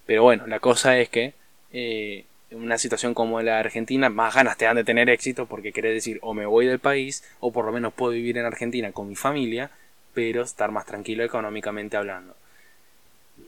pero 0.06 0.24
bueno, 0.24 0.48
la 0.48 0.60
cosa 0.60 1.00
es 1.00 1.10
que 1.10 1.34
eh, 1.74 2.26
una 2.52 2.78
situación 2.78 3.14
como 3.14 3.42
la 3.42 3.60
Argentina, 3.60 4.10
más 4.10 4.36
ganas 4.36 4.58
te 4.58 4.66
dan 4.66 4.76
de 4.76 4.84
tener 4.84 5.10
éxito 5.10 5.46
porque 5.46 5.72
quiere 5.72 5.94
decir 5.94 6.20
o 6.22 6.34
me 6.34 6.46
voy 6.46 6.66
del 6.66 6.80
país 6.80 7.24
o 7.40 7.52
por 7.52 7.66
lo 7.66 7.72
menos 7.72 7.94
puedo 7.94 8.12
vivir 8.12 8.38
en 8.38 8.46
Argentina 8.46 8.92
con 8.92 9.08
mi 9.08 9.16
familia, 9.16 9.72
pero 10.14 10.44
estar 10.44 10.72
más 10.72 10.86
tranquilo 10.86 11.24
económicamente 11.24 11.98
hablando. 11.98 12.36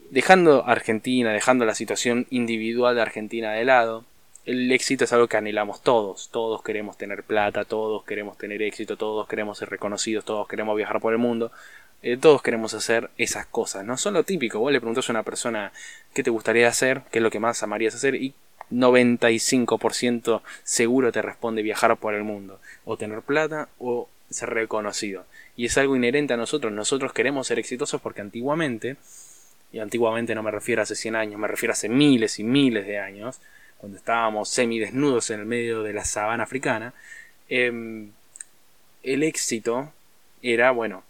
Dejando 0.10 0.66
Argentina, 0.66 1.32
dejando 1.32 1.66
la 1.66 1.76
situación 1.76 2.28
individual 2.30 2.96
de 2.96 3.02
Argentina 3.02 3.52
de 3.52 3.66
lado, 3.66 4.06
el 4.46 4.72
éxito 4.72 5.06
es 5.06 5.14
algo 5.14 5.28
que 5.28 5.38
anhelamos 5.38 5.82
todos. 5.82 6.30
Todos 6.30 6.62
queremos 6.62 6.98
tener 6.98 7.24
plata, 7.24 7.66
todos 7.66 8.04
queremos 8.04 8.38
tener 8.38 8.62
éxito, 8.62 8.98
todos 8.98 9.28
queremos 9.28 9.58
ser 9.58 9.70
reconocidos, 9.70 10.26
todos 10.26 10.48
queremos 10.48 10.76
viajar 10.76 11.00
por 11.00 11.14
el 11.14 11.20
mundo. 11.20 11.52
Eh, 12.02 12.18
todos 12.18 12.42
queremos 12.42 12.74
hacer 12.74 13.10
esas 13.18 13.46
cosas, 13.46 13.86
¿no? 13.86 13.96
Son 13.98 14.14
lo 14.14 14.24
típico. 14.24 14.60
Vos 14.60 14.72
le 14.74 14.82
preguntas 14.82 15.08
a 15.10 15.14
una 15.14 15.24
persona 15.24 15.72
qué 16.14 16.24
te 16.24 16.30
gustaría 16.30 16.68
hacer, 16.68 17.02
qué 17.12 17.20
es 17.20 17.24
lo 17.24 17.32
que 17.32 17.40
más 17.40 17.64
amarías 17.64 17.96
hacer 17.96 18.16
y 18.16 18.34
95% 18.72 20.42
seguro 20.64 21.12
te 21.12 21.22
responde 21.22 21.62
viajar 21.62 21.96
por 21.98 22.14
el 22.14 22.24
mundo, 22.24 22.60
o 22.86 22.98
tener 22.98 23.22
plata 23.22 23.70
o 23.80 24.10
ser 24.30 24.50
reconocido. 24.50 25.26
Y 25.56 25.66
es 25.66 25.78
algo 25.78 25.96
inherente 25.96 26.34
a 26.34 26.38
nosotros. 26.38 26.74
Nosotros 26.74 27.14
queremos 27.14 27.48
ser 27.48 27.60
exitosos 27.60 28.02
porque 28.02 28.22
antiguamente, 28.22 28.98
y 29.72 29.80
antiguamente 29.80 30.36
no 30.36 30.44
me 30.44 30.52
refiero 30.52 30.82
a 30.82 30.84
hace 30.84 30.96
100 30.96 31.16
años, 31.16 31.40
me 31.40 31.48
refiero 31.48 31.72
a 31.72 31.74
hace 31.74 31.90
miles 31.90 32.40
y 32.40 32.44
miles 32.44 32.86
de 32.86 33.00
años, 33.00 33.40
cuando 33.78 33.98
estábamos 33.98 34.50
semidesnudos 34.50 35.30
en 35.30 35.42
el 35.42 35.46
medio 35.46 35.84
de 35.84 35.94
la 35.94 36.06
sabana 36.06 36.44
africana, 36.44 36.94
em, 37.50 38.12
el 39.04 39.24
éxito 39.24 39.92
era, 40.42 40.72
bueno, 40.72 41.04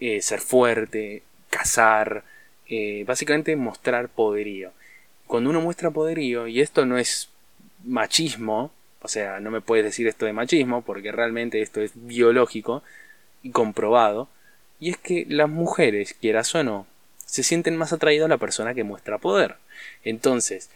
eh, 0.00 0.20
ser 0.22 0.40
fuerte, 0.40 1.22
cazar, 1.50 2.24
eh, 2.68 3.04
básicamente 3.06 3.54
mostrar 3.56 4.08
poderío. 4.08 4.72
Cuando 5.28 5.50
uno 5.50 5.60
muestra 5.60 5.90
poderío, 5.90 6.48
y 6.48 6.60
esto 6.60 6.86
no 6.86 6.98
es 6.98 7.28
machismo, 7.84 8.72
o 9.02 9.08
sea, 9.08 9.38
no 9.38 9.50
me 9.50 9.60
puedes 9.60 9.84
decir 9.84 10.08
esto 10.08 10.26
de 10.26 10.32
machismo, 10.32 10.82
porque 10.82 11.12
realmente 11.12 11.62
esto 11.62 11.80
es 11.80 11.92
biológico 11.94 12.82
y 13.42 13.50
comprobado, 13.50 14.28
y 14.80 14.90
es 14.90 14.96
que 14.96 15.26
las 15.28 15.48
mujeres, 15.48 16.14
quieras 16.14 16.54
o 16.54 16.64
no, 16.64 16.86
se 17.24 17.42
sienten 17.42 17.76
más 17.76 17.92
atraídas 17.92 18.26
a 18.26 18.28
la 18.28 18.38
persona 18.38 18.74
que 18.74 18.84
muestra 18.84 19.18
poder. 19.18 19.56
Entonces, 20.02 20.70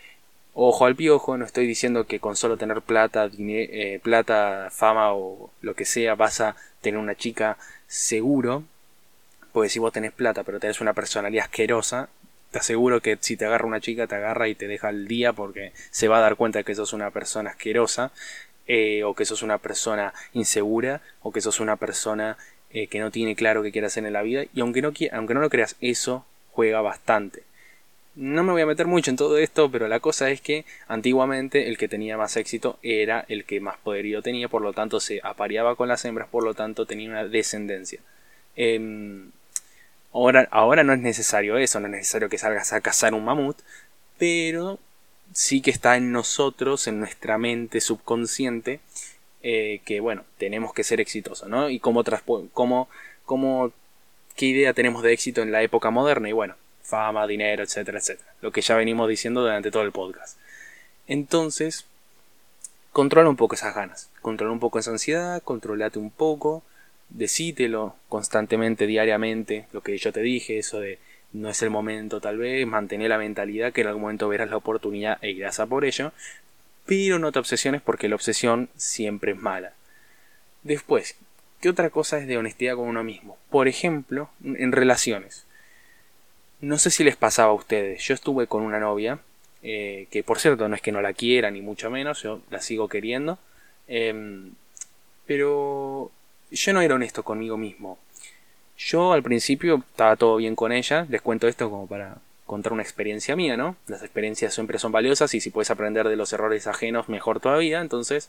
ojo 0.55 0.85
al 0.85 0.97
piojo, 0.97 1.39
no 1.39 1.47
estoy 1.47 1.67
diciendo 1.67 2.07
que 2.07 2.21
con 2.21 2.37
solo 2.37 2.59
tener 2.59 2.83
plata, 2.83 3.31
eh, 3.39 4.01
plata, 4.03 4.69
fama 4.71 5.15
o 5.15 5.51
lo 5.63 5.75
que 5.75 5.87
sea 5.87 6.15
vas 6.15 6.41
a 6.41 6.57
tener 6.83 7.01
una 7.01 7.15
chica 7.15 7.57
seguro, 7.87 8.65
porque 9.53 9.71
si 9.71 9.79
vos 9.79 9.93
tenés 9.93 10.13
plata 10.13 10.45
pero 10.45 10.61
tenés 10.61 10.81
una 10.81 10.93
personalidad 10.93 11.45
asquerosa, 11.45 12.11
te 12.53 12.59
aseguro 12.59 13.01
que 13.01 13.19
si 13.21 13.37
te 13.37 13.47
agarra 13.47 13.67
una 13.67 13.81
chica 13.81 14.07
te 14.07 14.15
agarra 14.15 14.47
y 14.47 14.55
te 14.55 14.69
deja 14.69 14.91
el 14.91 15.09
día 15.09 15.33
porque 15.33 15.73
se 15.91 16.07
va 16.07 16.19
a 16.19 16.21
dar 16.21 16.37
cuenta 16.37 16.63
que 16.63 16.77
sos 16.77 16.93
una 16.93 17.11
persona 17.11 17.51
asquerosa 17.51 18.13
eh, 18.69 19.03
o 19.03 19.15
que 19.15 19.25
sos 19.25 19.43
una 19.43 19.59
persona 19.59 20.15
insegura 20.35 21.01
o 21.23 21.33
que 21.33 21.41
sos 21.41 21.59
una 21.59 21.77
persona 21.77 22.37
eh, 22.71 22.87
que 22.87 23.01
no 23.01 23.11
tiene 23.11 23.35
claro 23.35 23.63
qué 23.63 23.73
quiere 23.73 23.89
hacer 23.89 24.07
en 24.07 24.13
la 24.13 24.23
vida 24.23 24.45
y 24.55 24.61
aunque 24.61 24.83
no, 24.83 24.93
aunque 25.13 25.35
no 25.35 25.41
lo 25.41 25.51
creas 25.51 25.77
eso 25.81 26.25
juega 26.53 26.81
bastante. 26.83 27.43
No 28.15 28.45
me 28.45 28.53
voy 28.53 28.61
a 28.61 28.67
meter 28.67 28.87
mucho 28.87 29.11
en 29.11 29.17
todo 29.17 29.39
esto, 29.39 29.71
pero 29.71 29.89
la 29.89 30.01
cosa 30.01 30.31
es 30.31 30.43
que 30.43 30.67
antiguamente 30.87 31.69
el 31.69 31.79
que 31.79 31.89
tenía 31.89 32.19
más 32.19 32.37
éxito 32.37 32.79
era 32.83 33.25
el 33.29 33.45
que 33.45 33.59
más 33.61 33.79
poderío 33.79 34.21
tenía, 34.21 34.49
por 34.49 34.61
lo 34.61 34.75
tanto 34.75 35.01
se 35.01 35.21
apareaba 35.23 35.77
con 35.77 35.89
las 35.89 36.05
hembras, 36.05 36.29
por 36.29 36.45
lo 36.45 36.53
tanto 36.53 36.85
tenía 36.85 37.09
una 37.09 37.25
descendencia. 37.25 38.01
Em, 38.55 39.31
ahora, 40.13 40.49
ahora 40.51 40.85
no 40.85 40.93
es 40.93 41.01
necesario 41.01 41.57
eso, 41.57 41.81
no 41.81 41.87
es 41.87 41.93
necesario 41.93 42.29
que 42.29 42.39
salgas 42.39 42.73
a 42.73 42.81
cazar 42.81 43.15
un 43.15 43.25
mamut, 43.25 43.59
pero 44.19 44.79
sí 45.33 45.61
que 45.63 45.71
está 45.71 45.97
en 45.97 46.13
nosotros, 46.13 46.87
en 46.87 47.01
nuestra 47.01 47.39
mente 47.39 47.81
subconsciente, 47.81 48.81
eh, 49.43 49.81
que 49.85 50.01
bueno, 50.01 50.25
tenemos 50.39 50.73
que 50.73 50.85
ser 50.85 51.01
exitosos, 51.01 51.49
¿no? 51.49 51.69
Y 51.69 51.81
cómo, 51.81 52.05
cómo, 52.53 52.89
cómo, 53.25 53.73
qué 54.37 54.47
idea 54.47 54.73
tenemos 54.73 55.03
de 55.03 55.13
éxito 55.13 55.43
en 55.43 55.53
la 55.53 55.63
época 55.63 55.91
moderna, 55.91 56.29
y 56.29 56.33
bueno, 56.33 56.55
fama, 56.83 57.27
dinero, 57.27 57.63
etcétera, 57.63 57.99
etcétera. 57.99 58.35
Lo 58.41 58.53
que 58.53 58.61
ya 58.61 58.77
venimos 58.77 59.09
diciendo 59.09 59.41
durante 59.41 59.71
todo 59.71 59.83
el 59.83 59.93
podcast. 59.93 60.39
Entonces, 61.07 61.87
controla 62.93 63.29
un 63.29 63.37
poco 63.37 63.55
esas 63.55 63.75
ganas, 63.75 64.11
controla 64.21 64.53
un 64.53 64.61
poco 64.61 64.79
esa 64.79 64.91
ansiedad, 64.91 65.43
controlate 65.43 65.99
un 65.99 66.11
poco, 66.11 66.63
decítelo 67.15 67.97
constantemente, 68.09 68.87
diariamente, 68.87 69.67
lo 69.73 69.83
que 69.83 69.97
yo 69.99 70.13
te 70.13 70.21
dije, 70.21 70.59
eso 70.59 70.81
de 70.81 70.99
no 71.33 71.49
es 71.49 71.63
el 71.63 71.71
momento 71.71 72.21
tal 72.21 72.39
vez, 72.39 72.67
mantener 72.67 73.09
la 73.09 73.19
mentalidad 73.19 73.73
que 73.73 73.81
en 73.81 73.87
algún 73.87 74.03
momento 74.03 74.29
verás 74.29 74.51
la 74.51 74.57
oportunidad 74.57 75.19
e 75.23 75.31
irás 75.31 75.61
a 75.61 75.67
por 75.67 75.85
ello, 75.85 76.13
pero 76.85 77.19
no 77.19 77.33
te 77.33 77.39
obsesiones 77.39 77.81
porque 77.81 78.09
la 78.09 78.17
obsesión 78.17 78.69
siempre 78.77 79.33
es 79.33 79.39
mala. 79.39 79.73
Después, 80.63 81.17
¿qué 81.61 81.69
otra 81.69 81.91
cosa 81.91 82.19
es 82.19 82.27
de 82.27 82.37
honestidad 82.37 82.77
con 82.77 82.89
uno 82.89 83.03
mismo? 83.03 83.39
Por 83.51 83.69
ejemplo, 83.69 84.31
en 84.45 84.73
relaciones. 84.73 85.47
No 86.61 86.79
sé 86.79 86.91
si 86.91 87.03
les 87.03 87.17
pasaba 87.17 87.51
a 87.51 87.55
ustedes. 87.55 88.03
Yo 88.03 88.15
estuve 88.15 88.47
con 88.47 88.63
una 88.63 88.79
novia, 88.79 89.19
eh, 89.63 90.07
que 90.11 90.23
por 90.23 90.39
cierto 90.39 90.69
no 90.69 90.77
es 90.77 90.83
que 90.83 90.93
no 90.93 91.03
la 91.03 91.13
quiera, 91.13 91.51
ni 91.51 91.63
mucho 91.63 91.91
menos, 91.91 92.23
yo 92.23 92.41
la 92.51 92.61
sigo 92.61 92.89
queriendo. 92.89 93.39
Em, 93.89 94.53
pero 95.27 96.11
yo 96.53 96.73
no 96.73 96.81
era 96.81 96.95
honesto 96.95 97.23
conmigo 97.23 97.57
mismo. 97.57 97.99
Yo 98.77 99.13
al 99.13 99.23
principio 99.23 99.85
estaba 99.91 100.17
todo 100.17 100.37
bien 100.37 100.57
con 100.57 100.73
ella, 100.73 101.07
les 101.09 101.23
cuento 101.23 101.49
esto 101.49 101.71
como 101.71 101.87
para 101.87 102.17
contar 102.47 102.73
una 102.73 102.83
experiencia 102.83 103.37
mía, 103.37 103.57
¿no? 103.57 103.77
Las 103.87 104.03
experiencias 104.03 104.55
siempre 104.55 104.79
son 104.79 104.93
valiosas 104.93 105.33
y 105.35 105.41
si 105.41 105.51
puedes 105.51 105.71
aprender 105.71 106.09
de 106.09 106.17
los 106.17 106.33
errores 106.33 106.67
ajenos, 106.67 107.09
mejor 107.09 107.41
todavía. 107.41 107.81
Entonces, 107.81 108.29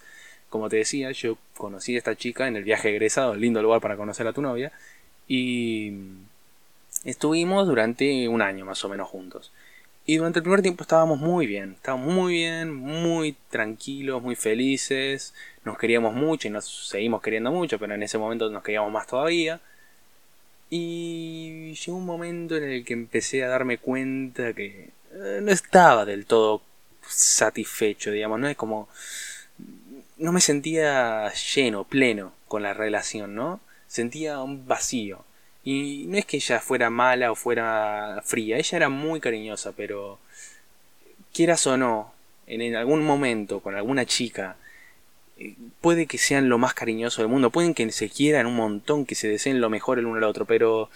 como 0.49 0.69
te 0.69 0.77
decía, 0.77 1.11
yo 1.11 1.37
conocí 1.57 1.95
a 1.95 1.97
esta 1.97 2.15
chica 2.15 2.47
en 2.47 2.55
el 2.55 2.63
viaje 2.63 2.89
egresado, 2.89 3.35
lindo 3.35 3.61
lugar 3.61 3.81
para 3.81 3.97
conocer 3.97 4.27
a 4.27 4.33
tu 4.33 4.41
novia, 4.41 4.71
y 5.27 5.93
Estuvimos 7.03 7.67
durante 7.67 8.29
un 8.29 8.41
año 8.41 8.65
más 8.65 8.83
o 8.85 8.89
menos 8.89 9.09
juntos. 9.09 9.51
Y 10.05 10.17
durante 10.17 10.39
el 10.39 10.43
primer 10.43 10.61
tiempo 10.61 10.83
estábamos 10.83 11.19
muy 11.19 11.47
bien, 11.47 11.73
estábamos 11.73 12.13
muy 12.13 12.33
bien, 12.33 12.73
muy 12.73 13.37
tranquilos, 13.49 14.21
muy 14.21 14.35
felices, 14.35 15.33
nos 15.63 15.77
queríamos 15.77 16.13
mucho 16.13 16.49
y 16.49 16.51
nos 16.51 16.89
seguimos 16.89 17.21
queriendo 17.21 17.51
mucho, 17.51 17.79
pero 17.79 17.93
en 17.93 18.03
ese 18.03 18.17
momento 18.17 18.49
nos 18.49 18.63
queríamos 18.63 18.91
más 18.91 19.07
todavía. 19.07 19.61
Y 20.69 21.73
llegó 21.75 21.97
un 21.97 22.05
momento 22.05 22.57
en 22.57 22.63
el 22.63 22.83
que 22.83 22.93
empecé 22.93 23.43
a 23.43 23.47
darme 23.47 23.77
cuenta 23.77 24.53
que 24.53 24.89
eh, 25.13 25.39
no 25.41 25.51
estaba 25.51 26.03
del 26.03 26.25
todo 26.25 26.61
satisfecho, 27.07 28.11
digamos, 28.11 28.39
no 28.39 28.47
es 28.49 28.57
como... 28.57 28.89
no 30.17 30.31
me 30.33 30.41
sentía 30.41 31.31
lleno, 31.55 31.85
pleno 31.85 32.33
con 32.47 32.63
la 32.63 32.73
relación, 32.73 33.35
¿no? 33.35 33.61
Sentía 33.87 34.41
un 34.41 34.67
vacío. 34.67 35.23
Y 35.63 36.05
no 36.07 36.17
es 36.17 36.25
que 36.25 36.37
ella 36.37 36.59
fuera 36.59 36.89
mala 36.89 37.31
o 37.31 37.35
fuera 37.35 38.21
fría, 38.25 38.57
ella 38.57 38.77
era 38.77 38.89
muy 38.89 39.19
cariñosa, 39.19 39.71
pero 39.71 40.19
quieras 41.33 41.65
o 41.67 41.77
no, 41.77 42.13
en 42.47 42.75
algún 42.75 43.03
momento 43.03 43.61
con 43.61 43.75
alguna 43.75 44.05
chica, 44.05 44.57
eh, 45.37 45.55
puede 45.81 46.05
que 46.05 46.17
sean 46.17 46.49
lo 46.49 46.57
más 46.57 46.73
cariñoso 46.73 47.21
del 47.21 47.29
mundo, 47.29 47.49
pueden 47.49 47.73
que 47.73 47.89
se 47.91 48.09
quieran 48.09 48.45
un 48.45 48.55
montón, 48.55 49.05
que 49.05 49.15
se 49.15 49.27
deseen 49.27 49.61
lo 49.61 49.69
mejor 49.69 49.99
el 49.99 50.05
uno 50.05 50.17
al 50.17 50.23
otro, 50.25 50.45
pero 50.45 50.89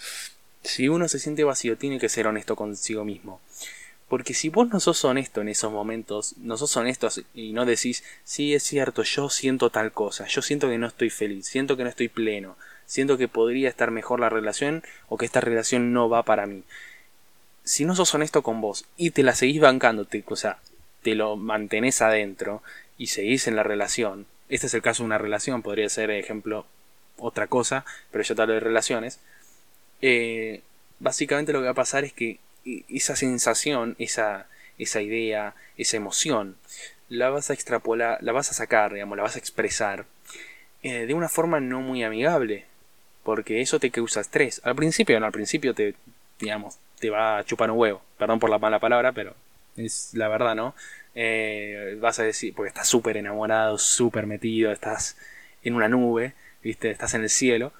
si 0.62 0.88
uno 0.88 1.08
se 1.08 1.18
siente 1.18 1.44
vacío, 1.44 1.76
tiene 1.76 1.98
que 1.98 2.08
ser 2.08 2.26
honesto 2.26 2.56
consigo 2.56 3.04
mismo. 3.04 3.40
Porque 4.08 4.32
si 4.32 4.48
vos 4.48 4.68
no 4.68 4.80
sos 4.80 5.04
honesto 5.04 5.42
en 5.42 5.48
esos 5.48 5.70
momentos, 5.70 6.34
no 6.38 6.56
sos 6.56 6.74
honesto 6.76 7.08
y 7.34 7.52
no 7.52 7.66
decís, 7.66 8.04
sí 8.24 8.54
es 8.54 8.62
cierto, 8.62 9.02
yo 9.02 9.28
siento 9.28 9.70
tal 9.70 9.92
cosa, 9.92 10.26
yo 10.26 10.40
siento 10.40 10.68
que 10.68 10.78
no 10.78 10.86
estoy 10.86 11.10
feliz, 11.10 11.46
siento 11.46 11.76
que 11.76 11.84
no 11.84 11.90
estoy 11.90 12.08
pleno, 12.08 12.56
siento 12.88 13.18
que 13.18 13.28
podría 13.28 13.68
estar 13.68 13.90
mejor 13.90 14.18
la 14.18 14.30
relación 14.30 14.82
o 15.08 15.18
que 15.18 15.26
esta 15.26 15.42
relación 15.42 15.92
no 15.92 16.08
va 16.08 16.24
para 16.24 16.46
mí. 16.46 16.64
Si 17.62 17.84
no 17.84 17.94
sos 17.94 18.14
honesto 18.14 18.42
con 18.42 18.62
vos 18.62 18.86
y 18.96 19.10
te 19.10 19.22
la 19.22 19.34
seguís 19.34 19.60
bancando, 19.60 20.08
o 20.26 20.36
sea, 20.36 20.58
te 21.02 21.14
lo 21.14 21.36
mantenés 21.36 22.00
adentro 22.00 22.62
y 22.96 23.08
seguís 23.08 23.46
en 23.46 23.56
la 23.56 23.62
relación, 23.62 24.26
este 24.48 24.66
es 24.66 24.74
el 24.74 24.80
caso 24.80 25.02
de 25.02 25.08
una 25.08 25.18
relación, 25.18 25.62
podría 25.62 25.88
ser, 25.90 26.10
ejemplo, 26.10 26.64
otra 27.18 27.46
cosa, 27.46 27.84
pero 28.10 28.24
yo 28.24 28.34
te 28.34 28.42
hablo 28.42 28.54
de 28.54 28.60
relaciones, 28.60 29.20
eh, 30.00 30.62
básicamente 30.98 31.52
lo 31.52 31.58
que 31.60 31.66
va 31.66 31.72
a 31.72 31.74
pasar 31.74 32.04
es 32.04 32.14
que 32.14 32.38
esa 32.88 33.16
sensación, 33.16 33.96
esa, 33.98 34.46
esa 34.78 35.02
idea, 35.02 35.54
esa 35.76 35.98
emoción, 35.98 36.56
la 37.10 37.28
vas 37.28 37.50
a 37.50 37.52
extrapolar, 37.52 38.18
la 38.22 38.32
vas 38.32 38.50
a 38.50 38.54
sacar, 38.54 38.94
digamos, 38.94 39.18
la 39.18 39.24
vas 39.24 39.36
a 39.36 39.40
expresar 39.40 40.06
eh, 40.82 41.04
de 41.04 41.12
una 41.12 41.28
forma 41.28 41.60
no 41.60 41.80
muy 41.82 42.02
amigable 42.02 42.64
porque 43.28 43.60
eso 43.60 43.78
te 43.78 43.90
causa 43.90 44.22
estrés. 44.22 44.58
Al 44.64 44.74
principio, 44.74 45.20
no, 45.20 45.26
al 45.26 45.32
principio 45.32 45.74
te, 45.74 45.94
digamos, 46.40 46.78
te 46.98 47.10
va 47.10 47.36
a 47.36 47.44
chupar 47.44 47.70
un 47.70 47.76
huevo. 47.76 48.00
Perdón 48.16 48.38
por 48.38 48.48
la 48.48 48.58
mala 48.58 48.78
palabra, 48.78 49.12
pero 49.12 49.34
es 49.76 50.14
la 50.14 50.28
verdad, 50.28 50.54
¿no? 50.54 50.74
Eh, 51.14 51.98
vas 52.00 52.18
a 52.20 52.22
decir, 52.22 52.54
porque 52.54 52.68
estás 52.68 52.88
súper 52.88 53.18
enamorado, 53.18 53.76
súper 53.76 54.26
metido, 54.26 54.72
estás 54.72 55.18
en 55.62 55.74
una 55.74 55.90
nube, 55.90 56.32
¿viste? 56.62 56.90
Estás 56.90 57.12
en 57.12 57.20
el 57.20 57.28
cielo, 57.28 57.74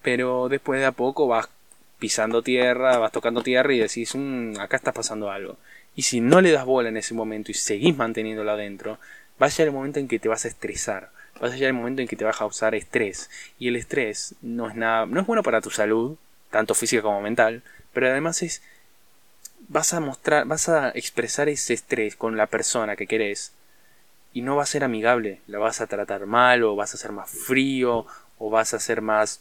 pero 0.00 0.48
después 0.48 0.80
de 0.80 0.86
a 0.86 0.92
poco 0.92 1.26
vas 1.28 1.50
pisando 1.98 2.40
tierra, 2.40 2.96
vas 2.96 3.12
tocando 3.12 3.42
tierra 3.42 3.74
y 3.74 3.80
decís, 3.80 4.14
mm, 4.14 4.58
acá 4.58 4.78
está 4.78 4.92
pasando 4.92 5.30
algo. 5.30 5.58
Y 5.96 6.02
si 6.04 6.22
no 6.22 6.40
le 6.40 6.50
das 6.50 6.64
bola 6.64 6.88
en 6.88 6.96
ese 6.96 7.12
momento 7.12 7.50
y 7.50 7.54
seguís 7.54 7.94
manteniéndolo 7.94 8.52
adentro, 8.52 8.98
va 9.40 9.48
a 9.48 9.50
llegar 9.50 9.68
el 9.68 9.74
momento 9.74 10.00
en 10.00 10.08
que 10.08 10.18
te 10.18 10.30
vas 10.30 10.46
a 10.46 10.48
estresar 10.48 11.10
vas 11.40 11.52
a 11.52 11.54
llegar 11.54 11.68
el 11.68 11.74
momento 11.74 12.02
en 12.02 12.08
que 12.08 12.16
te 12.16 12.24
va 12.24 12.30
a 12.30 12.34
causar 12.34 12.74
estrés. 12.74 13.30
Y 13.58 13.68
el 13.68 13.76
estrés 13.76 14.34
no 14.42 14.68
es 14.68 14.74
nada, 14.74 15.06
no 15.06 15.20
es 15.20 15.26
bueno 15.26 15.42
para 15.42 15.60
tu 15.60 15.70
salud, 15.70 16.16
tanto 16.50 16.74
física 16.74 17.02
como 17.02 17.20
mental, 17.20 17.62
pero 17.92 18.08
además 18.08 18.42
es 18.42 18.62
vas 19.68 19.92
a 19.92 20.00
mostrar, 20.00 20.46
vas 20.46 20.68
a 20.68 20.90
expresar 20.90 21.48
ese 21.48 21.74
estrés 21.74 22.16
con 22.16 22.36
la 22.36 22.46
persona 22.46 22.96
que 22.96 23.06
querés 23.06 23.52
y 24.32 24.42
no 24.42 24.56
va 24.56 24.62
a 24.62 24.66
ser 24.66 24.84
amigable, 24.84 25.40
la 25.46 25.58
vas 25.58 25.80
a 25.80 25.86
tratar 25.86 26.26
mal 26.26 26.62
o 26.62 26.76
vas 26.76 26.94
a 26.94 26.98
ser 26.98 27.12
más 27.12 27.30
frío 27.30 28.06
o 28.38 28.50
vas 28.50 28.74
a 28.74 28.80
ser 28.80 29.02
más 29.02 29.40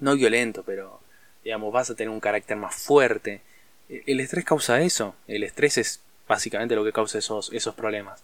no 0.00 0.14
violento, 0.14 0.62
pero 0.64 1.00
digamos, 1.44 1.72
vas 1.72 1.90
a 1.90 1.94
tener 1.94 2.10
un 2.10 2.20
carácter 2.20 2.56
más 2.56 2.74
fuerte. 2.74 3.40
El 3.88 4.20
estrés 4.20 4.44
causa 4.44 4.80
eso, 4.80 5.14
el 5.26 5.44
estrés 5.44 5.78
es 5.78 6.00
básicamente 6.26 6.74
lo 6.74 6.84
que 6.84 6.92
causa 6.92 7.18
esos, 7.18 7.50
esos 7.52 7.74
problemas. 7.74 8.22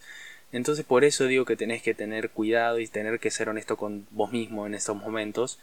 Entonces 0.55 0.85
por 0.85 1.03
eso 1.03 1.27
digo 1.27 1.45
que 1.45 1.57
tenés 1.57 1.83
que 1.83 1.95
tener 1.95 2.31
cuidado 2.31 2.79
y 2.79 2.87
tener 2.87 3.19
que 3.19 3.33
ser 3.33 3.49
honesto 3.49 3.77
con 3.77 4.07
vos 4.13 4.31
mismo 4.31 4.67
en 4.67 4.75
estos 4.75 4.97
momentos. 4.97 5.59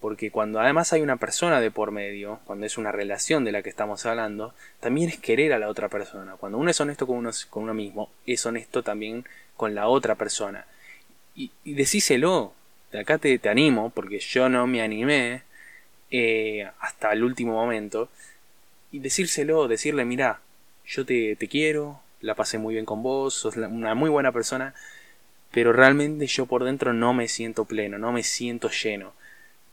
Porque 0.00 0.30
cuando 0.30 0.58
además 0.58 0.94
hay 0.94 1.02
una 1.02 1.18
persona 1.18 1.60
de 1.60 1.70
por 1.70 1.90
medio, 1.90 2.40
cuando 2.46 2.64
es 2.64 2.78
una 2.78 2.92
relación 2.92 3.44
de 3.44 3.52
la 3.52 3.62
que 3.62 3.68
estamos 3.68 4.06
hablando, 4.06 4.54
también 4.80 5.10
es 5.10 5.18
querer 5.18 5.52
a 5.52 5.58
la 5.58 5.68
otra 5.68 5.90
persona. 5.90 6.36
Cuando 6.36 6.56
uno 6.56 6.70
es 6.70 6.80
honesto 6.80 7.06
con 7.06 7.18
uno, 7.18 7.30
con 7.50 7.64
uno 7.64 7.74
mismo, 7.74 8.10
es 8.26 8.46
honesto 8.46 8.82
también 8.82 9.26
con 9.54 9.74
la 9.74 9.86
otra 9.86 10.14
persona. 10.14 10.64
Y, 11.34 11.50
y 11.64 11.74
decíselo. 11.74 12.54
De 12.92 13.00
acá 13.00 13.18
te, 13.18 13.38
te, 13.38 13.48
animo, 13.50 13.90
porque 13.90 14.18
yo 14.20 14.48
no 14.48 14.66
me 14.66 14.80
animé 14.80 15.42
eh, 16.10 16.70
hasta 16.80 17.12
el 17.12 17.22
último 17.22 17.52
momento. 17.52 18.08
Y 18.92 19.00
decírselo, 19.00 19.68
decirle, 19.68 20.06
mira, 20.06 20.40
yo 20.86 21.04
te, 21.04 21.36
te 21.36 21.48
quiero, 21.48 22.00
la 22.20 22.34
pasé 22.34 22.58
muy 22.58 22.74
bien 22.74 22.86
con 22.86 23.02
vos, 23.02 23.34
sos 23.34 23.56
una 23.56 23.94
muy 23.94 24.10
buena 24.10 24.32
persona, 24.32 24.74
pero 25.50 25.72
realmente 25.72 26.26
yo 26.26 26.46
por 26.46 26.64
dentro 26.64 26.92
no 26.92 27.14
me 27.14 27.28
siento 27.28 27.64
pleno, 27.64 27.98
no 27.98 28.12
me 28.12 28.22
siento 28.22 28.70
lleno. 28.70 29.12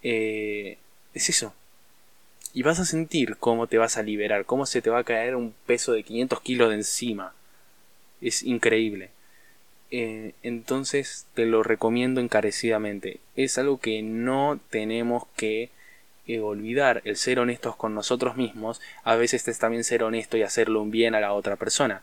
Eh, 0.03 0.77
es 1.13 1.29
eso. 1.29 1.53
Y 2.53 2.63
vas 2.63 2.79
a 2.79 2.85
sentir 2.85 3.37
cómo 3.37 3.67
te 3.67 3.77
vas 3.77 3.97
a 3.97 4.03
liberar, 4.03 4.45
cómo 4.45 4.65
se 4.65 4.81
te 4.81 4.89
va 4.89 4.99
a 4.99 5.03
caer 5.03 5.35
un 5.35 5.53
peso 5.65 5.93
de 5.93 6.03
500 6.03 6.41
kilos 6.41 6.69
de 6.69 6.75
encima. 6.75 7.33
Es 8.21 8.43
increíble. 8.43 9.09
Eh, 9.91 10.33
entonces 10.43 11.27
te 11.33 11.45
lo 11.45 11.63
recomiendo 11.63 12.21
encarecidamente. 12.21 13.19
Es 13.35 13.57
algo 13.57 13.79
que 13.79 14.01
no 14.01 14.59
tenemos 14.69 15.25
que 15.35 15.69
eh, 16.27 16.39
olvidar. 16.39 17.01
El 17.05 17.17
ser 17.17 17.39
honestos 17.39 17.75
con 17.75 17.93
nosotros 17.93 18.37
mismos 18.37 18.81
a 19.03 19.15
veces 19.15 19.47
es 19.47 19.59
también 19.59 19.83
ser 19.83 20.03
honesto 20.03 20.37
y 20.37 20.43
hacerle 20.43 20.79
un 20.79 20.91
bien 20.91 21.15
a 21.15 21.19
la 21.19 21.33
otra 21.33 21.57
persona. 21.57 22.01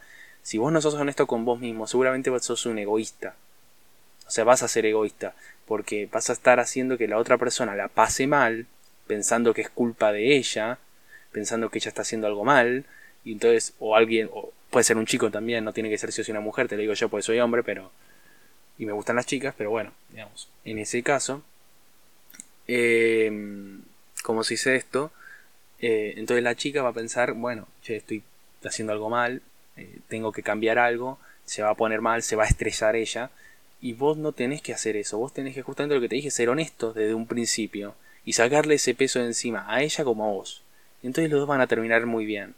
Si 0.51 0.59
vos 0.59 0.73
no 0.73 0.81
sos 0.81 0.95
honesto 0.95 1.29
con 1.29 1.45
vos 1.45 1.61
mismo, 1.61 1.87
seguramente 1.87 2.29
vos 2.29 2.45
sos 2.45 2.67
un 2.67 2.77
egoísta. 2.77 3.37
O 4.27 4.33
sea, 4.33 4.43
vas 4.43 4.65
a 4.65 4.67
ser 4.67 4.85
egoísta, 4.85 5.37
porque 5.65 6.09
vas 6.11 6.29
a 6.29 6.33
estar 6.33 6.59
haciendo 6.59 6.99
que 6.99 7.07
la 7.07 7.19
otra 7.19 7.39
persona 7.39 7.77
la 7.77 7.87
pase 7.87 8.27
mal, 8.27 8.67
pensando 9.07 9.55
que 9.55 9.61
es 9.61 9.71
culpa 9.71 10.11
de 10.11 10.37
ella, 10.37 10.79
pensando 11.31 11.71
que 11.71 11.79
ella 11.79 11.91
está 11.91 12.03
haciendo 12.03 12.27
algo 12.27 12.45
mal, 12.45 12.85
y 13.23 13.31
entonces, 13.31 13.75
o 13.79 13.95
alguien, 13.95 14.29
o 14.33 14.53
puede 14.71 14.83
ser 14.83 14.97
un 14.97 15.07
chico 15.07 15.31
también, 15.31 15.63
no 15.63 15.73
tiene 15.73 15.89
que 15.89 15.99
ser 15.99 16.11
si 16.11 16.21
o 16.21 16.25
una 16.33 16.41
mujer, 16.41 16.67
te 16.67 16.75
lo 16.75 16.81
digo 16.81 16.95
yo 16.95 17.09
porque 17.09 17.23
soy 17.23 17.39
hombre, 17.39 17.63
pero. 17.63 17.93
y 18.77 18.87
me 18.87 18.93
gustan 18.93 19.15
las 19.15 19.27
chicas, 19.27 19.55
pero 19.57 19.71
bueno, 19.71 19.93
digamos, 20.09 20.49
en 20.65 20.81
ese 20.81 21.01
caso, 21.05 21.45
eh, 22.67 23.31
como 24.25 24.43
se 24.43 24.55
dice 24.55 24.75
esto, 24.75 25.13
eh, 25.79 26.15
entonces 26.17 26.43
la 26.43 26.57
chica 26.57 26.83
va 26.83 26.89
a 26.89 26.93
pensar, 26.93 27.35
bueno, 27.35 27.69
che, 27.83 27.95
estoy 27.95 28.25
haciendo 28.65 28.93
algo 28.93 29.11
mal, 29.11 29.43
eh, 29.81 29.99
tengo 30.09 30.33
que 30.33 30.43
cambiar 30.43 30.79
algo, 30.79 31.19
se 31.45 31.63
va 31.63 31.71
a 31.71 31.75
poner 31.75 32.01
mal, 32.01 32.23
se 32.23 32.37
va 32.37 32.45
a 32.45 32.49
estresar 32.49 32.97
ella, 32.97 33.31
y 33.81 33.95
vos 33.95 34.17
no 34.17 34.33
tenés 34.33 34.63
que 34.63 34.75
hacer 34.75 34.97
eso, 34.97 35.19
vos 35.19 35.33
tenés 35.33 35.55
que 35.55 35.63
justamente 35.63 35.95
lo 35.95 36.01
que 36.01 36.09
te 36.09 36.17
dije, 36.17 36.31
ser 36.31 36.51
honesto 36.51 36.93
desde 36.93 37.15
un 37.15 37.27
principio 37.27 37.95
y 38.25 38.35
sacarle 38.35 38.75
ese 38.75 38.95
peso 38.95 39.19
de 39.19 39.27
encima 39.27 39.65
a 39.69 39.83
ella 39.83 40.05
como 40.05 40.25
a 40.25 40.29
vos. 40.29 40.63
Entonces 41.03 41.31
los 41.31 41.41
dos 41.41 41.49
van 41.49 41.61
a 41.61 41.67
terminar 41.67 42.05
muy 42.07 42.27
bien. 42.27 42.55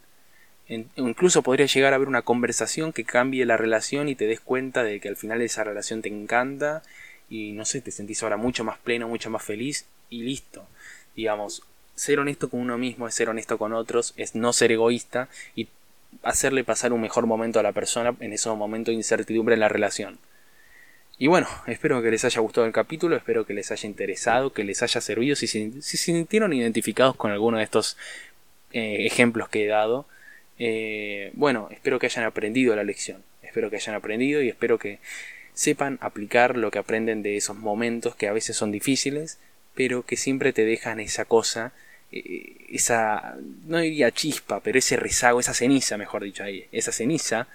incluso 0.96 1.42
podría 1.42 1.66
llegar 1.66 1.92
a 1.92 1.96
haber 1.96 2.08
una 2.08 2.22
conversación 2.22 2.92
que 2.92 3.04
cambie 3.04 3.46
la 3.46 3.56
relación 3.56 4.08
y 4.08 4.14
te 4.14 4.26
des 4.26 4.40
cuenta 4.40 4.82
de 4.82 5.00
que 5.00 5.08
al 5.08 5.16
final 5.16 5.42
esa 5.42 5.64
relación 5.64 6.02
te 6.02 6.08
encanta 6.08 6.82
y 7.30 7.52
no 7.52 7.64
sé, 7.64 7.80
te 7.80 7.90
sentís 7.90 8.22
ahora 8.22 8.36
mucho 8.36 8.64
más 8.64 8.78
pleno, 8.78 9.08
mucho 9.08 9.30
más 9.30 9.42
feliz 9.42 9.86
y 10.10 10.22
listo. 10.22 10.66
Digamos, 11.14 11.62
ser 11.94 12.18
honesto 12.18 12.48
con 12.50 12.60
uno 12.60 12.78
mismo 12.78 13.06
es 13.06 13.14
ser 13.14 13.28
honesto 13.28 13.58
con 13.58 13.72
otros, 13.72 14.12
es 14.16 14.34
no 14.34 14.52
ser 14.52 14.72
egoísta 14.72 15.28
y 15.54 15.68
hacerle 16.22 16.64
pasar 16.64 16.92
un 16.92 17.00
mejor 17.00 17.26
momento 17.26 17.60
a 17.60 17.62
la 17.62 17.72
persona 17.72 18.14
en 18.20 18.32
esos 18.32 18.56
momentos 18.56 18.92
de 18.92 18.96
incertidumbre 18.96 19.54
en 19.54 19.60
la 19.60 19.68
relación. 19.68 20.18
Y 21.18 21.28
bueno, 21.28 21.46
espero 21.66 22.02
que 22.02 22.10
les 22.10 22.24
haya 22.24 22.40
gustado 22.40 22.66
el 22.66 22.72
capítulo, 22.72 23.16
espero 23.16 23.46
que 23.46 23.54
les 23.54 23.70
haya 23.70 23.88
interesado, 23.88 24.52
que 24.52 24.64
les 24.64 24.82
haya 24.82 25.00
servido, 25.00 25.36
si 25.36 25.46
se, 25.46 25.80
sintieron 25.82 26.52
identificados 26.52 27.16
con 27.16 27.30
alguno 27.30 27.58
de 27.58 27.64
estos 27.64 27.96
eh, 28.72 29.06
ejemplos 29.06 29.48
que 29.48 29.64
he 29.64 29.68
dado. 29.68 30.06
Eh, 30.58 31.30
bueno, 31.34 31.68
espero 31.70 31.98
que 31.98 32.06
hayan 32.06 32.24
aprendido 32.24 32.74
la 32.74 32.84
lección, 32.84 33.22
espero 33.42 33.70
que 33.70 33.76
hayan 33.76 33.94
aprendido 33.94 34.42
y 34.42 34.48
espero 34.48 34.78
que 34.78 34.98
sepan 35.54 35.98
aplicar 36.00 36.56
lo 36.56 36.70
que 36.70 36.78
aprenden 36.78 37.22
de 37.22 37.36
esos 37.36 37.56
momentos 37.56 38.16
que 38.16 38.28
a 38.28 38.32
veces 38.32 38.56
son 38.56 38.72
difíciles, 38.72 39.38
pero 39.74 40.04
que 40.04 40.16
siempre 40.16 40.52
te 40.52 40.64
dejan 40.64 40.98
esa 41.00 41.24
cosa, 41.24 41.72
esa, 42.12 43.36
no 43.66 43.78
diría 43.78 44.10
chispa, 44.10 44.60
pero 44.60 44.78
ese 44.78 44.96
rezago, 44.96 45.40
esa 45.40 45.54
ceniza, 45.54 45.96
mejor 45.96 46.22
dicho 46.22 46.44
ahí, 46.44 46.66
esa 46.70 46.92
ceniza 46.92 47.48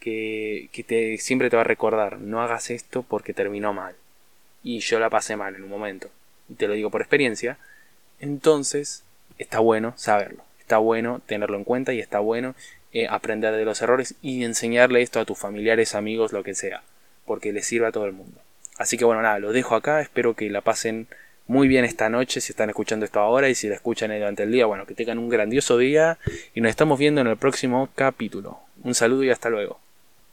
que, 0.00 0.68
te, 0.86 1.18
siempre 1.18 1.50
te 1.50 1.56
va 1.56 1.62
a 1.62 1.64
recordar, 1.64 2.18
no 2.18 2.42
hagas 2.42 2.70
esto 2.70 3.02
porque 3.02 3.34
terminó 3.34 3.72
mal. 3.72 3.94
Y 4.62 4.80
yo 4.80 4.98
la 4.98 5.10
pasé 5.10 5.36
mal 5.36 5.54
en 5.54 5.62
un 5.62 5.70
momento. 5.70 6.10
Y 6.48 6.54
te 6.54 6.68
lo 6.68 6.74
digo 6.74 6.90
por 6.90 7.00
experiencia. 7.00 7.58
Entonces, 8.18 9.04
está 9.38 9.60
bueno 9.60 9.94
saberlo. 9.96 10.42
Está 10.58 10.78
bueno 10.78 11.20
tenerlo 11.26 11.56
en 11.56 11.64
cuenta 11.64 11.92
y 11.92 12.00
está 12.00 12.18
bueno 12.20 12.54
eh, 12.92 13.06
aprender 13.08 13.54
de 13.54 13.64
los 13.64 13.80
errores 13.82 14.14
y 14.20 14.44
enseñarle 14.44 15.02
esto 15.02 15.20
a 15.20 15.24
tus 15.24 15.38
familiares, 15.38 15.94
amigos, 15.94 16.32
lo 16.32 16.42
que 16.42 16.54
sea. 16.54 16.82
Porque 17.24 17.52
le 17.52 17.62
sirve 17.62 17.86
a 17.86 17.92
todo 17.92 18.06
el 18.06 18.12
mundo. 18.12 18.40
Así 18.76 18.96
que 18.98 19.04
bueno, 19.04 19.22
nada, 19.22 19.38
lo 19.38 19.52
dejo 19.52 19.74
acá. 19.74 20.00
Espero 20.00 20.34
que 20.34 20.50
la 20.50 20.60
pasen 20.60 21.06
muy 21.50 21.66
bien 21.66 21.84
esta 21.84 22.08
noche 22.08 22.40
si 22.40 22.52
están 22.52 22.70
escuchando 22.70 23.04
esto 23.04 23.18
ahora 23.18 23.48
y 23.48 23.56
si 23.56 23.68
la 23.68 23.74
escuchan 23.74 24.16
durante 24.16 24.44
el 24.44 24.52
día, 24.52 24.66
bueno, 24.66 24.86
que 24.86 24.94
tengan 24.94 25.18
un 25.18 25.28
grandioso 25.28 25.78
día 25.78 26.16
y 26.54 26.60
nos 26.60 26.70
estamos 26.70 26.96
viendo 26.96 27.20
en 27.22 27.26
el 27.26 27.36
próximo 27.36 27.88
capítulo. 27.96 28.60
Un 28.84 28.94
saludo 28.94 29.24
y 29.24 29.30
hasta 29.30 29.50
luego. 29.50 29.80